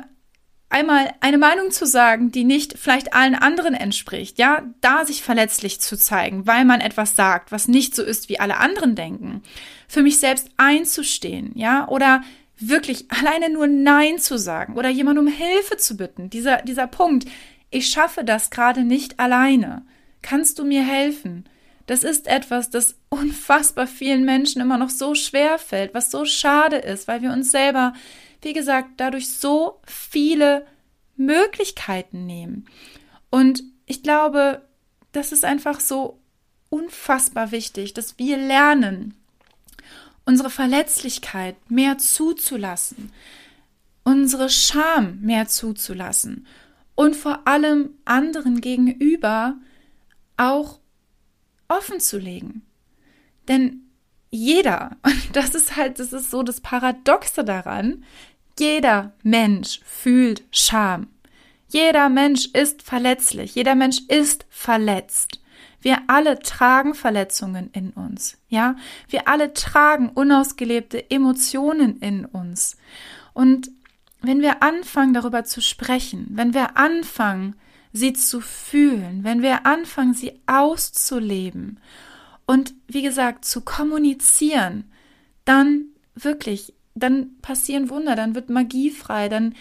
einmal 0.73 1.13
eine 1.21 1.39
Meinung 1.39 1.71
zu 1.71 1.87
sagen, 1.87 2.33
die 2.33 2.45
nicht 2.45 2.77
vielleicht 2.79 3.15
allen 3.15 3.37
anderen 3.37 3.75
entspricht, 3.75 4.39
ja, 4.39 4.63
da 4.81 5.05
sich 5.05 5.23
verletzlich 5.23 5.81
zu 5.81 5.97
zeigen, 5.97 6.47
weil 6.47 6.65
man 6.65 6.81
etwas 6.81 7.15
sagt, 7.15 7.53
was 7.53 7.69
nicht 7.69 7.95
so 7.95 8.03
ist, 8.03 8.29
wie 8.29 8.41
alle 8.41 8.57
anderen 8.57 8.97
denken, 8.97 9.43
für 9.87 10.03
mich 10.03 10.19
selbst 10.19 10.49
einzustehen, 10.57 11.53
ja, 11.55 11.87
oder 11.89 12.23
wirklich 12.69 13.11
alleine 13.11 13.51
nur 13.51 13.67
Nein 13.67 14.19
zu 14.19 14.39
sagen 14.39 14.77
oder 14.77 14.89
jemand 14.89 15.19
um 15.19 15.27
Hilfe 15.27 15.77
zu 15.77 15.97
bitten. 15.97 16.31
Dieser, 16.31 16.63
dieser 16.63 16.87
Punkt, 16.87 17.29
ich 17.71 17.89
schaffe 17.89 18.25
das 18.25 18.51
gerade 18.51 18.85
nicht 18.85 19.19
alleine. 19.19 19.85
Kannst 20.21 20.59
du 20.59 20.65
mir 20.65 20.83
helfen? 20.83 21.45
Das 21.87 22.05
ist 22.05 22.27
etwas, 22.27 22.71
das 22.71 22.97
unfassbar 23.09 23.87
vielen 23.87 24.25
Menschen 24.25 24.63
immer 24.63 24.79
noch 24.79 24.91
so 24.91 25.15
schwer 25.15 25.59
fällt, 25.59 25.95
was 25.95 26.11
so 26.11 26.25
schade 26.25 26.77
ist, 26.77 27.09
weil 27.09 27.23
wir 27.23 27.33
uns 27.33 27.51
selber, 27.51 27.93
wie 28.41 28.53
gesagt, 28.53 28.89
dadurch 28.99 29.29
so 29.29 29.81
viele 29.87 30.67
Möglichkeiten 31.17 32.27
nehmen. 32.27 32.67
Und 33.31 33.65
ich 33.87 34.03
glaube, 34.03 34.63
das 35.13 35.33
ist 35.33 35.45
einfach 35.45 35.81
so 35.81 36.21
unfassbar 36.71 37.51
wichtig, 37.51 37.95
dass 37.95 38.19
wir 38.19 38.37
lernen, 38.37 39.15
unsere 40.25 40.51
Verletzlichkeit 40.51 41.57
mehr 41.71 41.99
zuzulassen, 41.99 43.13
unsere 44.05 44.49
Scham 44.49 45.21
mehr 45.21 45.49
zuzulassen 45.49 46.47
und 46.95 47.17
vor 47.17 47.47
allem 47.47 47.91
anderen 48.05 48.61
gegenüber 48.61 49.57
auch 50.37 50.79
offen 51.69 52.01
zu 52.01 52.19
legen. 52.19 52.63
Denn 53.49 53.83
jeder, 54.31 54.97
und 55.03 55.37
das 55.37 55.55
ist 55.55 55.77
halt, 55.77 55.99
das 55.99 56.13
ist 56.13 56.31
so 56.31 56.43
das 56.43 56.61
Paradoxe 56.61 57.45
daran, 57.45 58.05
jeder 58.59 59.13
Mensch 59.23 59.81
fühlt 59.85 60.45
Scham. 60.51 61.09
Jeder 61.69 62.11
Mensch 62.11 62.47
ist 62.53 62.83
verletzlich. 62.83 63.55
Jeder 63.55 63.75
Mensch 63.75 64.01
ist 64.09 64.45
verletzt. 64.51 65.41
Wir 65.83 65.99
alle 66.07 66.39
tragen 66.39 66.95
Verletzungen 66.95 67.71
in 67.73 67.91
uns. 67.91 68.39
Ja, 68.49 68.77
wir 69.09 69.29
alle 69.29 69.53
tragen 69.53 70.09
unausgelebte 70.09 71.11
Emotionen 71.11 71.99
in 71.99 72.25
uns. 72.25 72.77
Und 73.35 73.71
wenn 74.23 74.41
wir 74.41 74.63
anfangen, 74.63 75.13
darüber 75.13 75.45
zu 75.45 75.61
sprechen, 75.61 76.29
wenn 76.31 76.55
wir 76.55 76.77
anfangen, 76.77 77.57
sie 77.93 78.13
zu 78.13 78.41
fühlen, 78.41 79.25
wenn 79.25 79.43
wir 79.43 79.67
anfangen, 79.67 80.15
sie 80.15 80.41
auszuleben 80.47 81.81
und 82.47 82.75
wie 82.87 83.03
gesagt, 83.03 83.45
zu 83.45 83.61
kommunizieren, 83.61 84.85
dann 85.45 85.87
wirklich, 86.15 86.73
dann 86.95 87.39
passieren 87.43 87.91
Wunder, 87.91 88.17
dann 88.17 88.35
wird 88.35 88.51
Magie 88.51 88.91
frei, 88.91 89.29
dann 89.29 89.55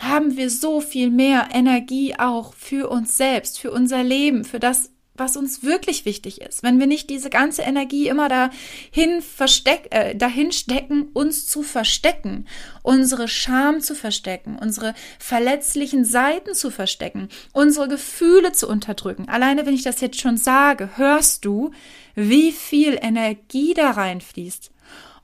haben 0.00 0.36
wir 0.36 0.50
so 0.50 0.80
viel 0.80 1.10
mehr 1.10 1.48
Energie 1.52 2.16
auch 2.18 2.52
für 2.54 2.88
uns 2.90 3.16
selbst, 3.16 3.60
für 3.60 3.70
unser 3.70 4.02
Leben, 4.02 4.44
für 4.44 4.58
das, 4.58 4.90
was 5.16 5.36
uns 5.36 5.62
wirklich 5.62 6.04
wichtig 6.04 6.40
ist. 6.40 6.64
Wenn 6.64 6.80
wir 6.80 6.88
nicht 6.88 7.08
diese 7.08 7.30
ganze 7.30 7.62
Energie 7.62 8.08
immer 8.08 8.28
dahin, 8.28 9.22
versteck, 9.22 9.88
äh, 9.90 10.16
dahin 10.16 10.50
stecken, 10.50 11.08
uns 11.12 11.46
zu 11.46 11.62
verstecken, 11.62 12.46
unsere 12.82 13.28
Scham 13.28 13.80
zu 13.80 13.94
verstecken, 13.94 14.58
unsere 14.60 14.92
verletzlichen 15.20 16.04
Seiten 16.04 16.54
zu 16.54 16.70
verstecken, 16.70 17.28
unsere 17.52 17.86
Gefühle 17.86 18.52
zu 18.52 18.68
unterdrücken. 18.68 19.28
Alleine 19.28 19.66
wenn 19.66 19.74
ich 19.74 19.84
das 19.84 20.00
jetzt 20.00 20.20
schon 20.20 20.36
sage, 20.36 20.96
hörst 20.96 21.44
du, 21.44 21.70
wie 22.16 22.50
viel 22.50 22.98
Energie 23.00 23.72
da 23.72 23.92
reinfließt. 23.92 24.72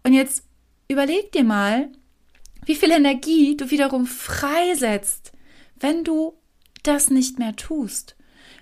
Und 0.04 0.12
jetzt 0.12 0.44
überleg 0.86 1.32
dir 1.32 1.44
mal, 1.44 1.90
wie 2.64 2.76
viel 2.76 2.92
Energie 2.92 3.56
du 3.56 3.70
wiederum 3.70 4.06
freisetzt, 4.06 5.32
wenn 5.80 6.04
du 6.04 6.34
das 6.84 7.10
nicht 7.10 7.40
mehr 7.40 7.56
tust 7.56 8.16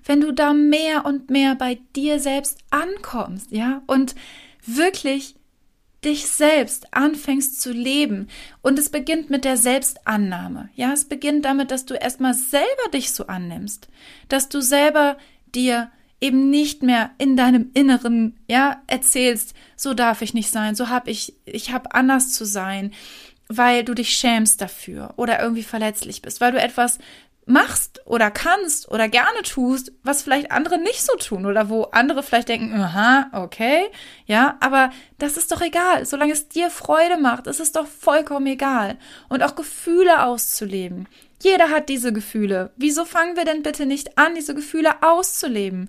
wenn 0.04 0.20
du 0.20 0.32
da 0.32 0.52
mehr 0.52 1.04
und 1.04 1.30
mehr 1.30 1.54
bei 1.54 1.78
dir 1.94 2.18
selbst 2.18 2.58
ankommst, 2.70 3.50
ja, 3.50 3.82
und 3.86 4.14
wirklich 4.64 5.34
dich 6.04 6.28
selbst 6.28 6.94
anfängst 6.94 7.60
zu 7.60 7.72
leben. 7.72 8.28
Und 8.62 8.78
es 8.78 8.88
beginnt 8.88 9.30
mit 9.30 9.44
der 9.44 9.56
Selbstannahme. 9.56 10.68
Ja, 10.76 10.92
es 10.92 11.06
beginnt 11.06 11.44
damit, 11.44 11.70
dass 11.70 11.86
du 11.86 11.94
erstmal 11.94 12.34
selber 12.34 12.90
dich 12.94 13.12
so 13.12 13.26
annimmst, 13.26 13.88
dass 14.28 14.48
du 14.48 14.60
selber 14.60 15.18
dir 15.54 15.90
eben 16.20 16.50
nicht 16.50 16.82
mehr 16.82 17.10
in 17.18 17.36
deinem 17.36 17.70
Inneren, 17.74 18.36
ja, 18.48 18.82
erzählst, 18.86 19.54
so 19.76 19.94
darf 19.94 20.22
ich 20.22 20.34
nicht 20.34 20.50
sein, 20.50 20.74
so 20.74 20.88
hab 20.88 21.08
ich, 21.08 21.34
ich 21.44 21.72
hab 21.72 21.94
anders 21.94 22.32
zu 22.32 22.44
sein, 22.44 22.92
weil 23.48 23.84
du 23.84 23.94
dich 23.94 24.10
schämst 24.10 24.60
dafür 24.60 25.14
oder 25.16 25.40
irgendwie 25.40 25.62
verletzlich 25.62 26.20
bist, 26.20 26.40
weil 26.40 26.52
du 26.52 26.60
etwas 26.60 26.98
machst 27.48 28.02
oder 28.04 28.30
kannst 28.30 28.90
oder 28.90 29.08
gerne 29.08 29.42
tust, 29.42 29.92
was 30.02 30.22
vielleicht 30.22 30.50
andere 30.50 30.78
nicht 30.78 31.02
so 31.02 31.16
tun 31.16 31.46
oder 31.46 31.68
wo 31.68 31.84
andere 31.84 32.22
vielleicht 32.22 32.48
denken, 32.48 32.78
aha, 32.78 33.30
okay, 33.32 33.86
ja, 34.26 34.56
aber 34.60 34.90
das 35.18 35.36
ist 35.36 35.50
doch 35.50 35.60
egal. 35.60 36.04
Solange 36.04 36.32
es 36.32 36.48
dir 36.48 36.70
Freude 36.70 37.16
macht, 37.16 37.46
ist 37.46 37.60
es 37.60 37.72
doch 37.72 37.86
vollkommen 37.86 38.46
egal. 38.46 38.98
Und 39.28 39.42
auch 39.42 39.56
Gefühle 39.56 40.24
auszuleben. 40.24 41.08
Jeder 41.42 41.70
hat 41.70 41.88
diese 41.88 42.12
Gefühle. 42.12 42.72
Wieso 42.76 43.04
fangen 43.04 43.36
wir 43.36 43.44
denn 43.44 43.62
bitte 43.62 43.86
nicht 43.86 44.18
an, 44.18 44.34
diese 44.34 44.54
Gefühle 44.54 45.02
auszuleben? 45.02 45.88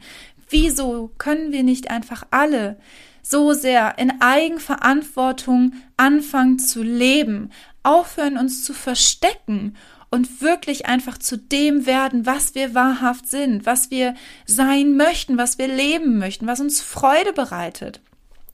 Wieso 0.50 1.12
können 1.17 1.52
wir 1.52 1.63
nicht 1.63 1.91
einfach 1.91 2.24
alle 2.32 2.78
so 3.22 3.54
sehr 3.54 3.98
in 3.98 4.22
Eigenverantwortung 4.22 5.74
anfangen 5.98 6.58
zu 6.58 6.82
leben, 6.82 7.52
aufhören 7.84 8.38
uns 8.38 8.63
zu 8.63 8.74
verstecken 8.74 9.76
und 10.12 10.41
wirklich 10.41 10.88
einfach 10.88 11.17
zu 11.17 11.38
dem 11.38 11.86
werden, 11.86 12.26
was 12.26 12.56
wir 12.56 12.74
wahrhaft 12.74 13.28
sind, 13.28 13.65
was 13.65 13.91
wir 13.91 14.15
sein 14.45 14.98
möchten, 14.98 15.38
was 15.38 15.58
wir 15.58 15.67
leben 15.67 16.17
möchten, 16.17 16.48
was 16.48 16.60
uns 16.60 16.82
Freude 16.82 17.34
bereitet. 17.34 18.02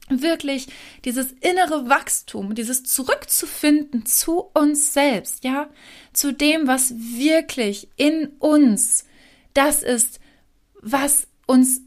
Wirklich 0.10 0.68
dieses 1.04 1.32
innere 1.32 1.90
Wachstum, 1.90 2.54
dieses 2.54 2.84
Zurückzufinden 2.84 4.06
zu 4.06 4.40
uns 4.54 4.94
selbst, 4.94 5.44
ja, 5.44 5.68
zu 6.14 6.32
dem, 6.32 6.68
was 6.68 6.94
wirklich 6.96 7.90
in 7.96 8.28
uns 8.40 9.06
das 9.56 9.82
ist, 9.82 10.20
was 10.82 11.28
uns 11.48 11.82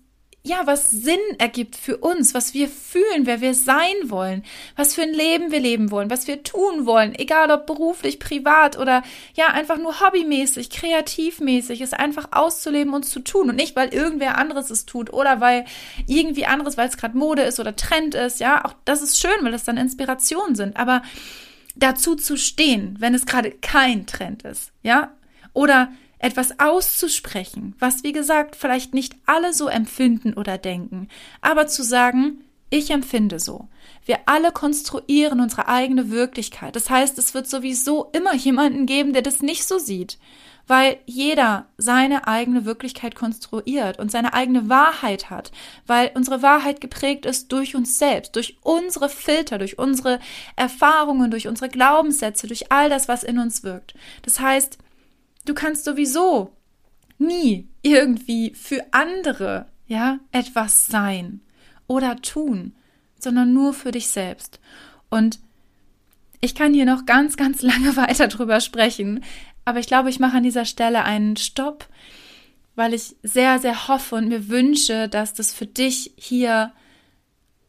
ja, 0.45 0.67
was 0.67 0.91
Sinn 0.91 1.19
ergibt 1.39 1.77
für 1.77 1.99
uns, 1.99 2.33
was 2.33 2.55
wir 2.55 2.69
fühlen, 2.69 3.27
wer 3.27 3.41
wir 3.41 3.55
sein 3.55 3.95
wollen, 4.05 4.45
was 4.77 4.95
für 4.95 5.03
ein 5.03 5.13
Leben 5.13 5.51
wir 5.51 5.61
leben 5.61 5.91
wollen, 5.91 6.11
was 6.11 6.27
wir 6.27 6.43
tun 6.43 6.87
wollen, 6.87 7.15
egal 7.15 7.51
ob 7.51 7.67
beruflich, 7.67 8.19
privat 8.19 8.79
oder 8.79 9.03
ja, 9.35 9.49
einfach 9.49 9.79
nur 9.79 10.01
hobbymäßig, 10.01 10.71
kreativmäßig, 10.71 11.81
es 11.81 11.93
einfach 11.93 12.29
auszuleben 12.31 12.95
und 12.95 13.05
zu 13.05 13.21
tun 13.21 13.51
und 13.51 13.57
nicht, 13.57 13.77
weil 13.77 13.89
irgendwer 13.93 14.39
anderes 14.39 14.71
es 14.71 14.87
tut 14.87 15.13
oder 15.13 15.41
weil 15.41 15.65
irgendwie 16.07 16.47
anderes, 16.47 16.77
weil 16.77 16.89
es 16.89 16.97
gerade 16.97 17.19
Mode 17.19 17.43
ist 17.43 17.61
oder 17.61 17.77
Trend 17.77 18.15
ist, 18.15 18.41
ja, 18.41 18.65
auch 18.65 18.75
das 18.85 19.03
ist 19.03 19.21
schön, 19.21 19.43
weil 19.43 19.53
das 19.53 19.65
dann 19.65 19.77
Inspirationen 19.77 20.55
sind, 20.55 20.77
aber 20.77 21.03
dazu 21.77 22.15
zu 22.17 22.37
stehen, 22.37 22.97
wenn 23.01 23.15
es 23.15 23.27
gerade 23.27 23.51
kein 23.51 24.07
Trend 24.07 24.43
ist, 24.45 24.73
ja, 24.83 25.13
oder 25.53 25.91
etwas 26.19 26.59
auszusprechen, 26.59 27.75
was 27.79 28.03
wie 28.03 28.13
gesagt 28.13 28.57
vielleicht 28.57 28.95
nicht 28.95 29.17
alle 29.27 29.53
so 29.53 29.69
empfinden 29.69 30.35
oder 30.35 30.59
denken, 30.59 31.09
aber 31.41 31.67
zu 31.67 31.83
sagen, 31.83 32.45
ich 32.71 32.91
empfinde 32.91 33.39
so. 33.41 33.69
Wir 34.05 34.19
alle 34.27 34.53
konstruieren 34.53 35.41
unsere 35.41 35.69
eigene 35.69 36.11
Wirklichkeit. 36.11 36.77
Das 36.77 36.91
heißt, 36.91 37.19
es 37.19 37.35
wird 37.35 37.49
sowieso 37.49 38.11
immer 38.13 38.35
jemanden 38.35 38.87
geben, 38.87 39.13
der 39.13 39.23
das 39.23 39.41
nicht 39.41 39.65
so 39.65 39.79
sieht, 39.79 40.19
weil 40.67 40.99
jeder 41.07 41.67
seine 41.79 42.27
eigene 42.27 42.67
Wirklichkeit 42.67 43.15
konstruiert 43.15 43.99
und 43.99 44.11
seine 44.11 44.35
eigene 44.35 44.69
Wahrheit 44.69 45.31
hat, 45.31 45.51
weil 45.87 46.11
unsere 46.15 46.43
Wahrheit 46.43 46.81
geprägt 46.81 47.25
ist 47.25 47.51
durch 47.53 47.75
uns 47.75 47.99
selbst, 47.99 48.37
durch 48.37 48.59
unsere 48.63 49.09
Filter, 49.09 49.57
durch 49.57 49.79
unsere 49.79 50.21
Erfahrungen, 50.57 51.31
durch 51.31 51.49
unsere 51.49 51.71
Glaubenssätze, 51.71 52.47
durch 52.47 52.71
all 52.71 52.91
das, 52.91 53.09
was 53.09 53.25
in 53.25 53.39
uns 53.39 53.63
wirkt. 53.63 53.95
Das 54.23 54.41
heißt, 54.41 54.79
Du 55.49 55.55
kannst 55.55 55.87
sowieso 55.87 56.53
nie 57.17 57.69
irgendwie 57.81 58.53
für 58.55 58.85
andere, 58.91 59.65
ja, 59.87 60.19
etwas 60.31 60.89
sein 60.89 61.41
oder 61.87 62.17
tun, 62.17 62.75
sondern 63.19 63.55
nur 63.55 63.73
für 63.73 63.91
dich 63.91 64.09
selbst. 64.09 64.61
Und 65.09 65.39
ich 66.43 66.55
kann 66.55 66.75
hier 66.75 66.85
noch 66.85 67.07
ganz, 67.07 67.39
ganz 67.39 67.63
lange 67.63 67.97
weiter 67.97 68.29
drüber 68.29 68.61
sprechen, 68.61 69.25
aber 69.65 69.79
ich 69.79 69.87
glaube, 69.87 70.11
ich 70.11 70.21
mache 70.21 70.37
an 70.37 70.43
dieser 70.43 70.67
Stelle 70.67 71.05
einen 71.05 71.39
Stopp, 71.39 71.89
weil 72.75 72.93
ich 72.93 73.17
sehr, 73.23 73.59
sehr 73.59 73.89
hoffe 73.89 74.17
und 74.17 74.29
mir 74.29 74.51
wünsche, 74.51 75.09
dass 75.09 75.33
das 75.33 75.55
für 75.55 75.67
dich 75.67 76.13
hier 76.17 76.75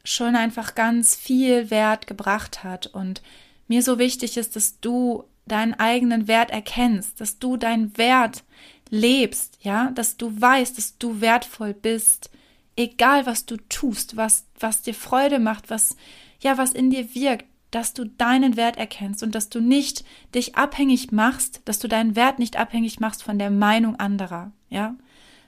schon 0.04 0.36
einfach 0.36 0.76
ganz 0.76 1.16
viel 1.16 1.72
Wert 1.72 2.08
gebracht 2.08 2.66
hat 2.66 2.88
und 2.88 3.22
mir 3.70 3.84
so 3.84 4.00
wichtig 4.00 4.36
ist, 4.36 4.58
dass 4.58 4.82
du 4.82 5.24
deinen 5.50 5.74
eigenen 5.74 6.28
Wert 6.28 6.52
erkennst, 6.52 7.20
dass 7.20 7.40
du 7.40 7.58
deinen 7.58 7.98
Wert 7.98 8.44
lebst, 8.90 9.58
ja, 9.62 9.92
dass 9.92 10.18
du 10.18 10.40
weißt, 10.40 10.78
dass 10.78 10.98
du 10.98 11.22
wertvoll 11.22 11.74
bist, 11.74 12.32
egal 12.76 13.26
was 13.26 13.46
du 13.46 13.58
tust, 13.58 14.16
was, 14.16 14.46
was 14.60 14.82
dir 14.82 14.94
Freude 14.94 15.40
macht, 15.40 15.70
was, 15.70 15.96
ja, 16.40 16.58
was 16.58 16.72
in 16.72 16.90
dir 16.90 17.14
wirkt, 17.14 17.46
dass 17.72 17.94
du 17.94 18.06
deinen 18.06 18.56
Wert 18.56 18.78
erkennst 18.78 19.22
und 19.22 19.36
dass 19.36 19.50
du 19.50 19.60
nicht 19.60 20.04
dich 20.34 20.56
abhängig 20.56 21.12
machst, 21.12 21.62
dass 21.66 21.80
du 21.80 21.88
deinen 21.88 22.16
Wert 22.16 22.40
nicht 22.40 22.58
abhängig 22.58 23.00
machst 23.00 23.22
von 23.22 23.38
der 23.38 23.52
Meinung 23.52 23.96
anderer, 23.98 24.52
ja, 24.70 24.96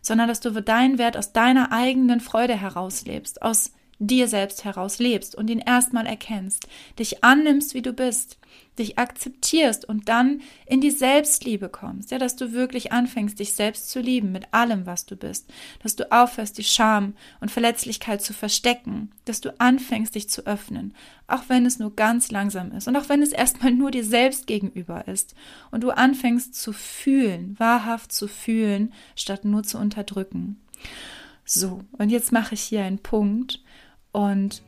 sondern 0.01 0.27
dass 0.27 0.39
du 0.39 0.51
deinen 0.51 0.97
Wert 0.97 1.17
aus 1.17 1.33
deiner 1.33 1.71
eigenen 1.71 2.19
Freude 2.19 2.55
herauslebst, 2.55 3.41
aus 3.41 3.71
dir 4.07 4.27
selbst 4.27 4.65
heraus 4.65 4.99
lebst 4.99 5.35
und 5.35 5.49
ihn 5.49 5.59
erstmal 5.59 6.07
erkennst, 6.07 6.67
dich 6.97 7.23
annimmst, 7.23 7.75
wie 7.75 7.83
du 7.83 7.93
bist, 7.93 8.39
dich 8.79 8.97
akzeptierst 8.97 9.87
und 9.87 10.09
dann 10.09 10.41
in 10.65 10.81
die 10.81 10.91
Selbstliebe 10.91 11.69
kommst, 11.69 12.09
ja, 12.09 12.17
dass 12.17 12.35
du 12.35 12.51
wirklich 12.51 12.91
anfängst, 12.91 13.37
dich 13.39 13.53
selbst 13.53 13.91
zu 13.91 13.99
lieben 13.99 14.31
mit 14.31 14.53
allem, 14.53 14.85
was 14.85 15.05
du 15.05 15.15
bist, 15.15 15.51
dass 15.83 15.95
du 15.95 16.11
aufhörst, 16.11 16.57
die 16.57 16.63
Scham 16.63 17.13
und 17.41 17.51
Verletzlichkeit 17.51 18.21
zu 18.23 18.33
verstecken, 18.33 19.11
dass 19.25 19.39
du 19.39 19.53
anfängst, 19.59 20.15
dich 20.15 20.29
zu 20.29 20.47
öffnen, 20.47 20.95
auch 21.27 21.43
wenn 21.47 21.65
es 21.65 21.77
nur 21.77 21.95
ganz 21.95 22.31
langsam 22.31 22.71
ist 22.71 22.87
und 22.87 22.95
auch 22.95 23.07
wenn 23.07 23.21
es 23.21 23.31
erstmal 23.31 23.71
nur 23.71 23.91
dir 23.91 24.03
selbst 24.03 24.47
gegenüber 24.47 25.07
ist. 25.07 25.35
Und 25.69 25.83
du 25.83 25.91
anfängst 25.91 26.55
zu 26.55 26.73
fühlen, 26.73 27.55
wahrhaft 27.59 28.11
zu 28.11 28.27
fühlen, 28.27 28.93
statt 29.15 29.45
nur 29.45 29.63
zu 29.63 29.77
unterdrücken. 29.77 30.59
So, 31.45 31.81
und 31.91 32.09
jetzt 32.09 32.31
mache 32.31 32.55
ich 32.55 32.61
hier 32.61 32.83
einen 32.83 32.99
Punkt 32.99 33.61
und 34.11 34.61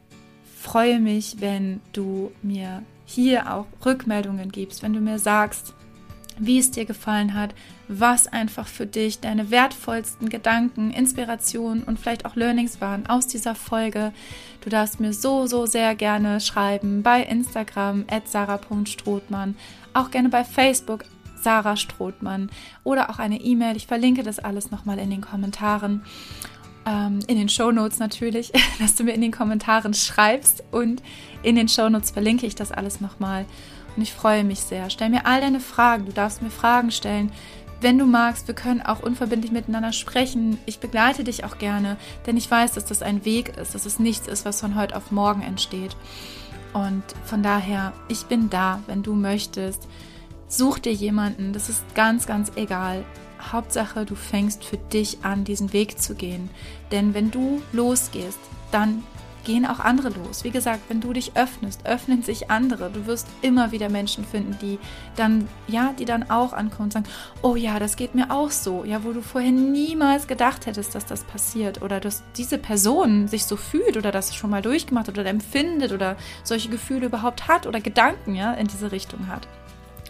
freue 0.59 0.99
mich, 0.99 1.37
wenn 1.39 1.81
du 1.91 2.31
mir 2.41 2.83
hier 3.05 3.53
auch 3.53 3.65
Rückmeldungen 3.85 4.51
gibst, 4.51 4.81
wenn 4.81 4.93
du 4.93 5.01
mir 5.01 5.19
sagst, 5.19 5.73
wie 6.39 6.57
es 6.57 6.71
dir 6.71 6.85
gefallen 6.85 7.33
hat, 7.33 7.53
was 7.87 8.27
einfach 8.27 8.65
für 8.65 8.87
dich 8.87 9.19
deine 9.19 9.51
wertvollsten 9.51 10.29
Gedanken, 10.29 10.91
Inspirationen 10.91 11.83
und 11.83 11.99
vielleicht 11.99 12.25
auch 12.25 12.35
Learnings 12.35 12.81
waren 12.81 13.05
aus 13.07 13.27
dieser 13.27 13.55
Folge. 13.55 14.13
Du 14.61 14.69
darfst 14.69 14.99
mir 14.99 15.13
so, 15.13 15.45
so 15.45 15.65
sehr 15.65 15.93
gerne 15.95 16.39
schreiben 16.39 17.03
bei 17.03 17.21
Instagram 17.21 18.05
at 18.09 18.27
sarah.strothmann, 18.27 19.55
auch 19.93 20.09
gerne 20.09 20.29
bei 20.29 20.43
Facebook 20.43 21.03
Sarah 21.43 21.75
Strothmann 21.75 22.49
oder 22.83 23.09
auch 23.09 23.19
eine 23.19 23.41
E-Mail. 23.41 23.75
Ich 23.75 23.85
verlinke 23.85 24.23
das 24.23 24.39
alles 24.39 24.71
nochmal 24.71 24.97
in 24.97 25.09
den 25.09 25.21
Kommentaren 25.21 26.03
ähm, 26.85 27.19
in 27.27 27.37
den 27.37 27.49
Show 27.49 27.71
Notes 27.71 27.99
natürlich, 27.99 28.51
dass 28.79 28.95
du 28.95 29.03
mir 29.03 29.13
in 29.13 29.21
den 29.21 29.31
Kommentaren 29.31 29.93
schreibst 29.93 30.63
und 30.71 31.01
in 31.43 31.55
den 31.55 31.67
Show 31.67 31.89
Notes 31.89 32.11
verlinke 32.11 32.45
ich 32.45 32.55
das 32.55 32.71
alles 32.71 33.01
nochmal. 33.01 33.45
Und 33.95 34.01
ich 34.01 34.13
freue 34.13 34.43
mich 34.43 34.59
sehr. 34.59 34.89
Stell 34.89 35.09
mir 35.09 35.25
all 35.25 35.41
deine 35.41 35.59
Fragen. 35.59 36.05
Du 36.05 36.11
darfst 36.11 36.41
mir 36.41 36.49
Fragen 36.49 36.91
stellen. 36.91 37.31
Wenn 37.79 37.97
du 37.97 38.05
magst, 38.05 38.47
wir 38.47 38.55
können 38.55 38.81
auch 38.81 39.01
unverbindlich 39.01 39.51
miteinander 39.51 39.91
sprechen. 39.91 40.57
Ich 40.65 40.79
begleite 40.79 41.23
dich 41.23 41.43
auch 41.43 41.57
gerne, 41.57 41.97
denn 42.25 42.37
ich 42.37 42.49
weiß, 42.49 42.71
dass 42.71 42.85
das 42.85 43.01
ein 43.01 43.25
Weg 43.25 43.57
ist, 43.57 43.75
dass 43.75 43.85
es 43.85 43.99
nichts 43.99 44.27
ist, 44.27 44.45
was 44.45 44.61
von 44.61 44.75
heute 44.75 44.95
auf 44.95 45.11
morgen 45.11 45.41
entsteht. 45.41 45.95
Und 46.71 47.03
von 47.25 47.43
daher, 47.43 47.93
ich 48.07 48.23
bin 48.23 48.49
da, 48.49 48.81
wenn 48.87 49.03
du 49.03 49.13
möchtest. 49.13 49.87
Such 50.47 50.79
dir 50.79 50.93
jemanden, 50.93 51.51
das 51.51 51.69
ist 51.69 51.83
ganz, 51.93 52.25
ganz 52.25 52.53
egal. 52.55 53.03
Hauptsache, 53.51 54.05
du 54.05 54.15
fängst 54.15 54.63
für 54.63 54.77
dich 54.77 55.19
an, 55.23 55.43
diesen 55.43 55.73
Weg 55.73 55.99
zu 55.99 56.15
gehen. 56.15 56.49
Denn 56.91 57.13
wenn 57.13 57.31
du 57.31 57.61
losgehst, 57.71 58.39
dann 58.71 59.03
gehen 59.43 59.65
auch 59.65 59.79
andere 59.79 60.09
los. 60.09 60.43
Wie 60.43 60.51
gesagt, 60.51 60.81
wenn 60.89 61.01
du 61.01 61.13
dich 61.13 61.35
öffnest, 61.35 61.85
öffnen 61.85 62.23
sich 62.23 62.49
andere. 62.49 62.89
Du 62.89 63.05
wirst 63.05 63.27
immer 63.41 63.71
wieder 63.71 63.89
Menschen 63.89 64.25
finden, 64.25 64.57
die 64.61 64.79
dann, 65.15 65.47
ja, 65.67 65.93
die 65.97 66.05
dann 66.05 66.29
auch 66.29 66.53
ankommen 66.53 66.85
und 66.85 66.93
sagen, 66.93 67.05
oh 67.41 67.55
ja, 67.55 67.79
das 67.79 67.95
geht 67.95 68.15
mir 68.15 68.31
auch 68.31 68.51
so. 68.51 68.83
Ja, 68.85 69.03
wo 69.03 69.11
du 69.11 69.21
vorher 69.21 69.51
niemals 69.51 70.27
gedacht 70.27 70.65
hättest, 70.65 70.95
dass 70.95 71.05
das 71.05 71.23
passiert 71.23 71.81
oder 71.81 71.99
dass 71.99 72.23
diese 72.37 72.57
Person 72.57 73.27
sich 73.27 73.45
so 73.45 73.55
fühlt 73.55 73.97
oder 73.97 74.11
das 74.11 74.33
schon 74.33 74.49
mal 74.49 74.61
durchgemacht 74.61 75.09
oder 75.09 75.25
empfindet 75.25 75.91
oder 75.91 76.15
solche 76.43 76.69
Gefühle 76.69 77.07
überhaupt 77.07 77.47
hat 77.47 77.67
oder 77.67 77.81
Gedanken, 77.81 78.35
ja, 78.35 78.53
in 78.53 78.67
diese 78.67 78.91
Richtung 78.91 79.27
hat. 79.27 79.47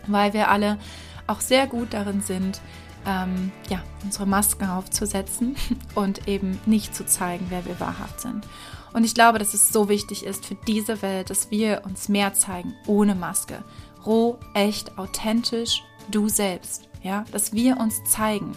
Weil 0.08 0.34
wir 0.34 0.50
alle 0.50 0.78
auch 1.26 1.40
sehr 1.40 1.68
gut 1.68 1.94
darin 1.94 2.22
sind, 2.22 2.60
ähm, 3.06 3.52
ja, 3.70 3.82
unsere 4.04 4.26
Masken 4.26 4.66
aufzusetzen 4.66 5.56
und 5.96 6.28
eben 6.28 6.60
nicht 6.66 6.96
zu 6.96 7.06
zeigen, 7.06 7.48
wer 7.50 7.66
wir 7.66 7.80
wahrhaft 7.80 8.22
sind. 8.22 8.48
Und 8.94 9.04
ich 9.04 9.16
glaube, 9.16 9.40
dass 9.40 9.54
es 9.54 9.70
so 9.70 9.90
wichtig 9.90 10.26
ist 10.26 10.46
für 10.46 10.56
diese 10.68 11.02
Welt, 11.02 11.30
dass 11.30 11.50
wir 11.50 11.82
uns 11.86 12.10
mehr 12.10 12.34
zeigen 12.34 12.76
ohne 12.86 13.16
Maske. 13.16 13.64
Roh, 14.06 14.38
echt, 14.54 14.98
authentisch, 14.98 15.84
du 16.10 16.30
selbst. 16.30 16.88
Ja, 17.02 17.26
dass 17.32 17.52
wir 17.52 17.78
uns 17.78 18.02
zeigen 18.06 18.56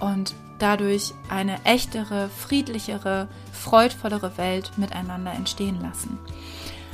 und 0.00 0.34
dadurch 0.58 1.14
eine 1.28 1.64
echtere, 1.64 2.28
friedlichere, 2.28 3.28
freudvollere 3.52 4.36
Welt 4.38 4.72
miteinander 4.76 5.32
entstehen 5.32 5.80
lassen. 5.80 6.18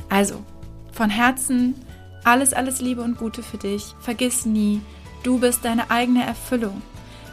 Also, 0.09 0.43
von 0.91 1.09
Herzen 1.09 1.75
alles, 2.23 2.53
alles 2.53 2.81
Liebe 2.81 3.01
und 3.01 3.17
Gute 3.17 3.41
für 3.41 3.57
dich. 3.57 3.95
Vergiss 3.99 4.45
nie, 4.45 4.81
Du 5.23 5.39
bist 5.39 5.63
deine 5.65 5.91
eigene 5.91 6.25
Erfüllung. 6.25 6.81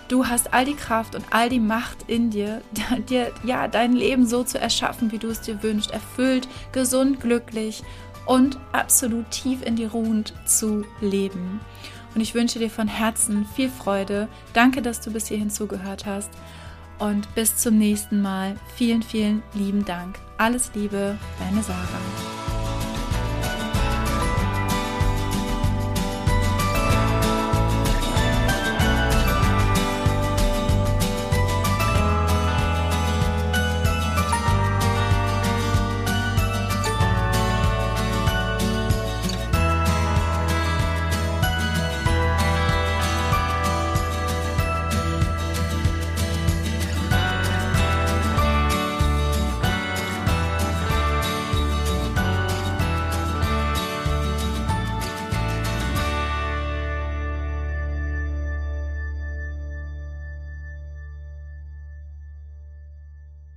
Du 0.08 0.26
hast 0.26 0.54
all 0.54 0.64
die 0.64 0.74
Kraft 0.74 1.14
und 1.14 1.24
all 1.30 1.50
die 1.50 1.60
Macht 1.60 2.04
in 2.06 2.30
dir, 2.30 2.62
dir 3.08 3.30
ja 3.44 3.68
dein 3.68 3.92
Leben 3.92 4.26
so 4.26 4.42
zu 4.42 4.58
erschaffen, 4.58 5.12
wie 5.12 5.18
du 5.18 5.28
es 5.28 5.42
dir 5.42 5.62
wünschst, 5.62 5.90
erfüllt, 5.90 6.48
gesund, 6.72 7.20
glücklich 7.20 7.82
und 8.26 8.58
absolut 8.72 9.30
tief 9.30 9.62
in 9.62 9.76
die 9.76 9.84
ruhend 9.84 10.32
zu 10.46 10.84
leben. 11.00 11.60
Und 12.14 12.22
ich 12.22 12.34
wünsche 12.34 12.58
dir 12.58 12.70
von 12.70 12.88
Herzen 12.88 13.46
viel 13.54 13.68
Freude. 13.68 14.28
Danke, 14.54 14.82
dass 14.82 15.00
du 15.00 15.12
bis 15.12 15.28
hierhin 15.28 15.50
zugehört 15.50 16.06
hast. 16.06 16.30
Und 16.98 17.32
bis 17.34 17.56
zum 17.56 17.78
nächsten 17.78 18.22
Mal. 18.22 18.56
Vielen, 18.74 19.02
vielen 19.02 19.42
lieben 19.54 19.84
Dank. 19.84 20.18
Alles 20.36 20.72
Liebe, 20.74 21.16
deine 21.38 21.62
Sarah. 21.62 22.37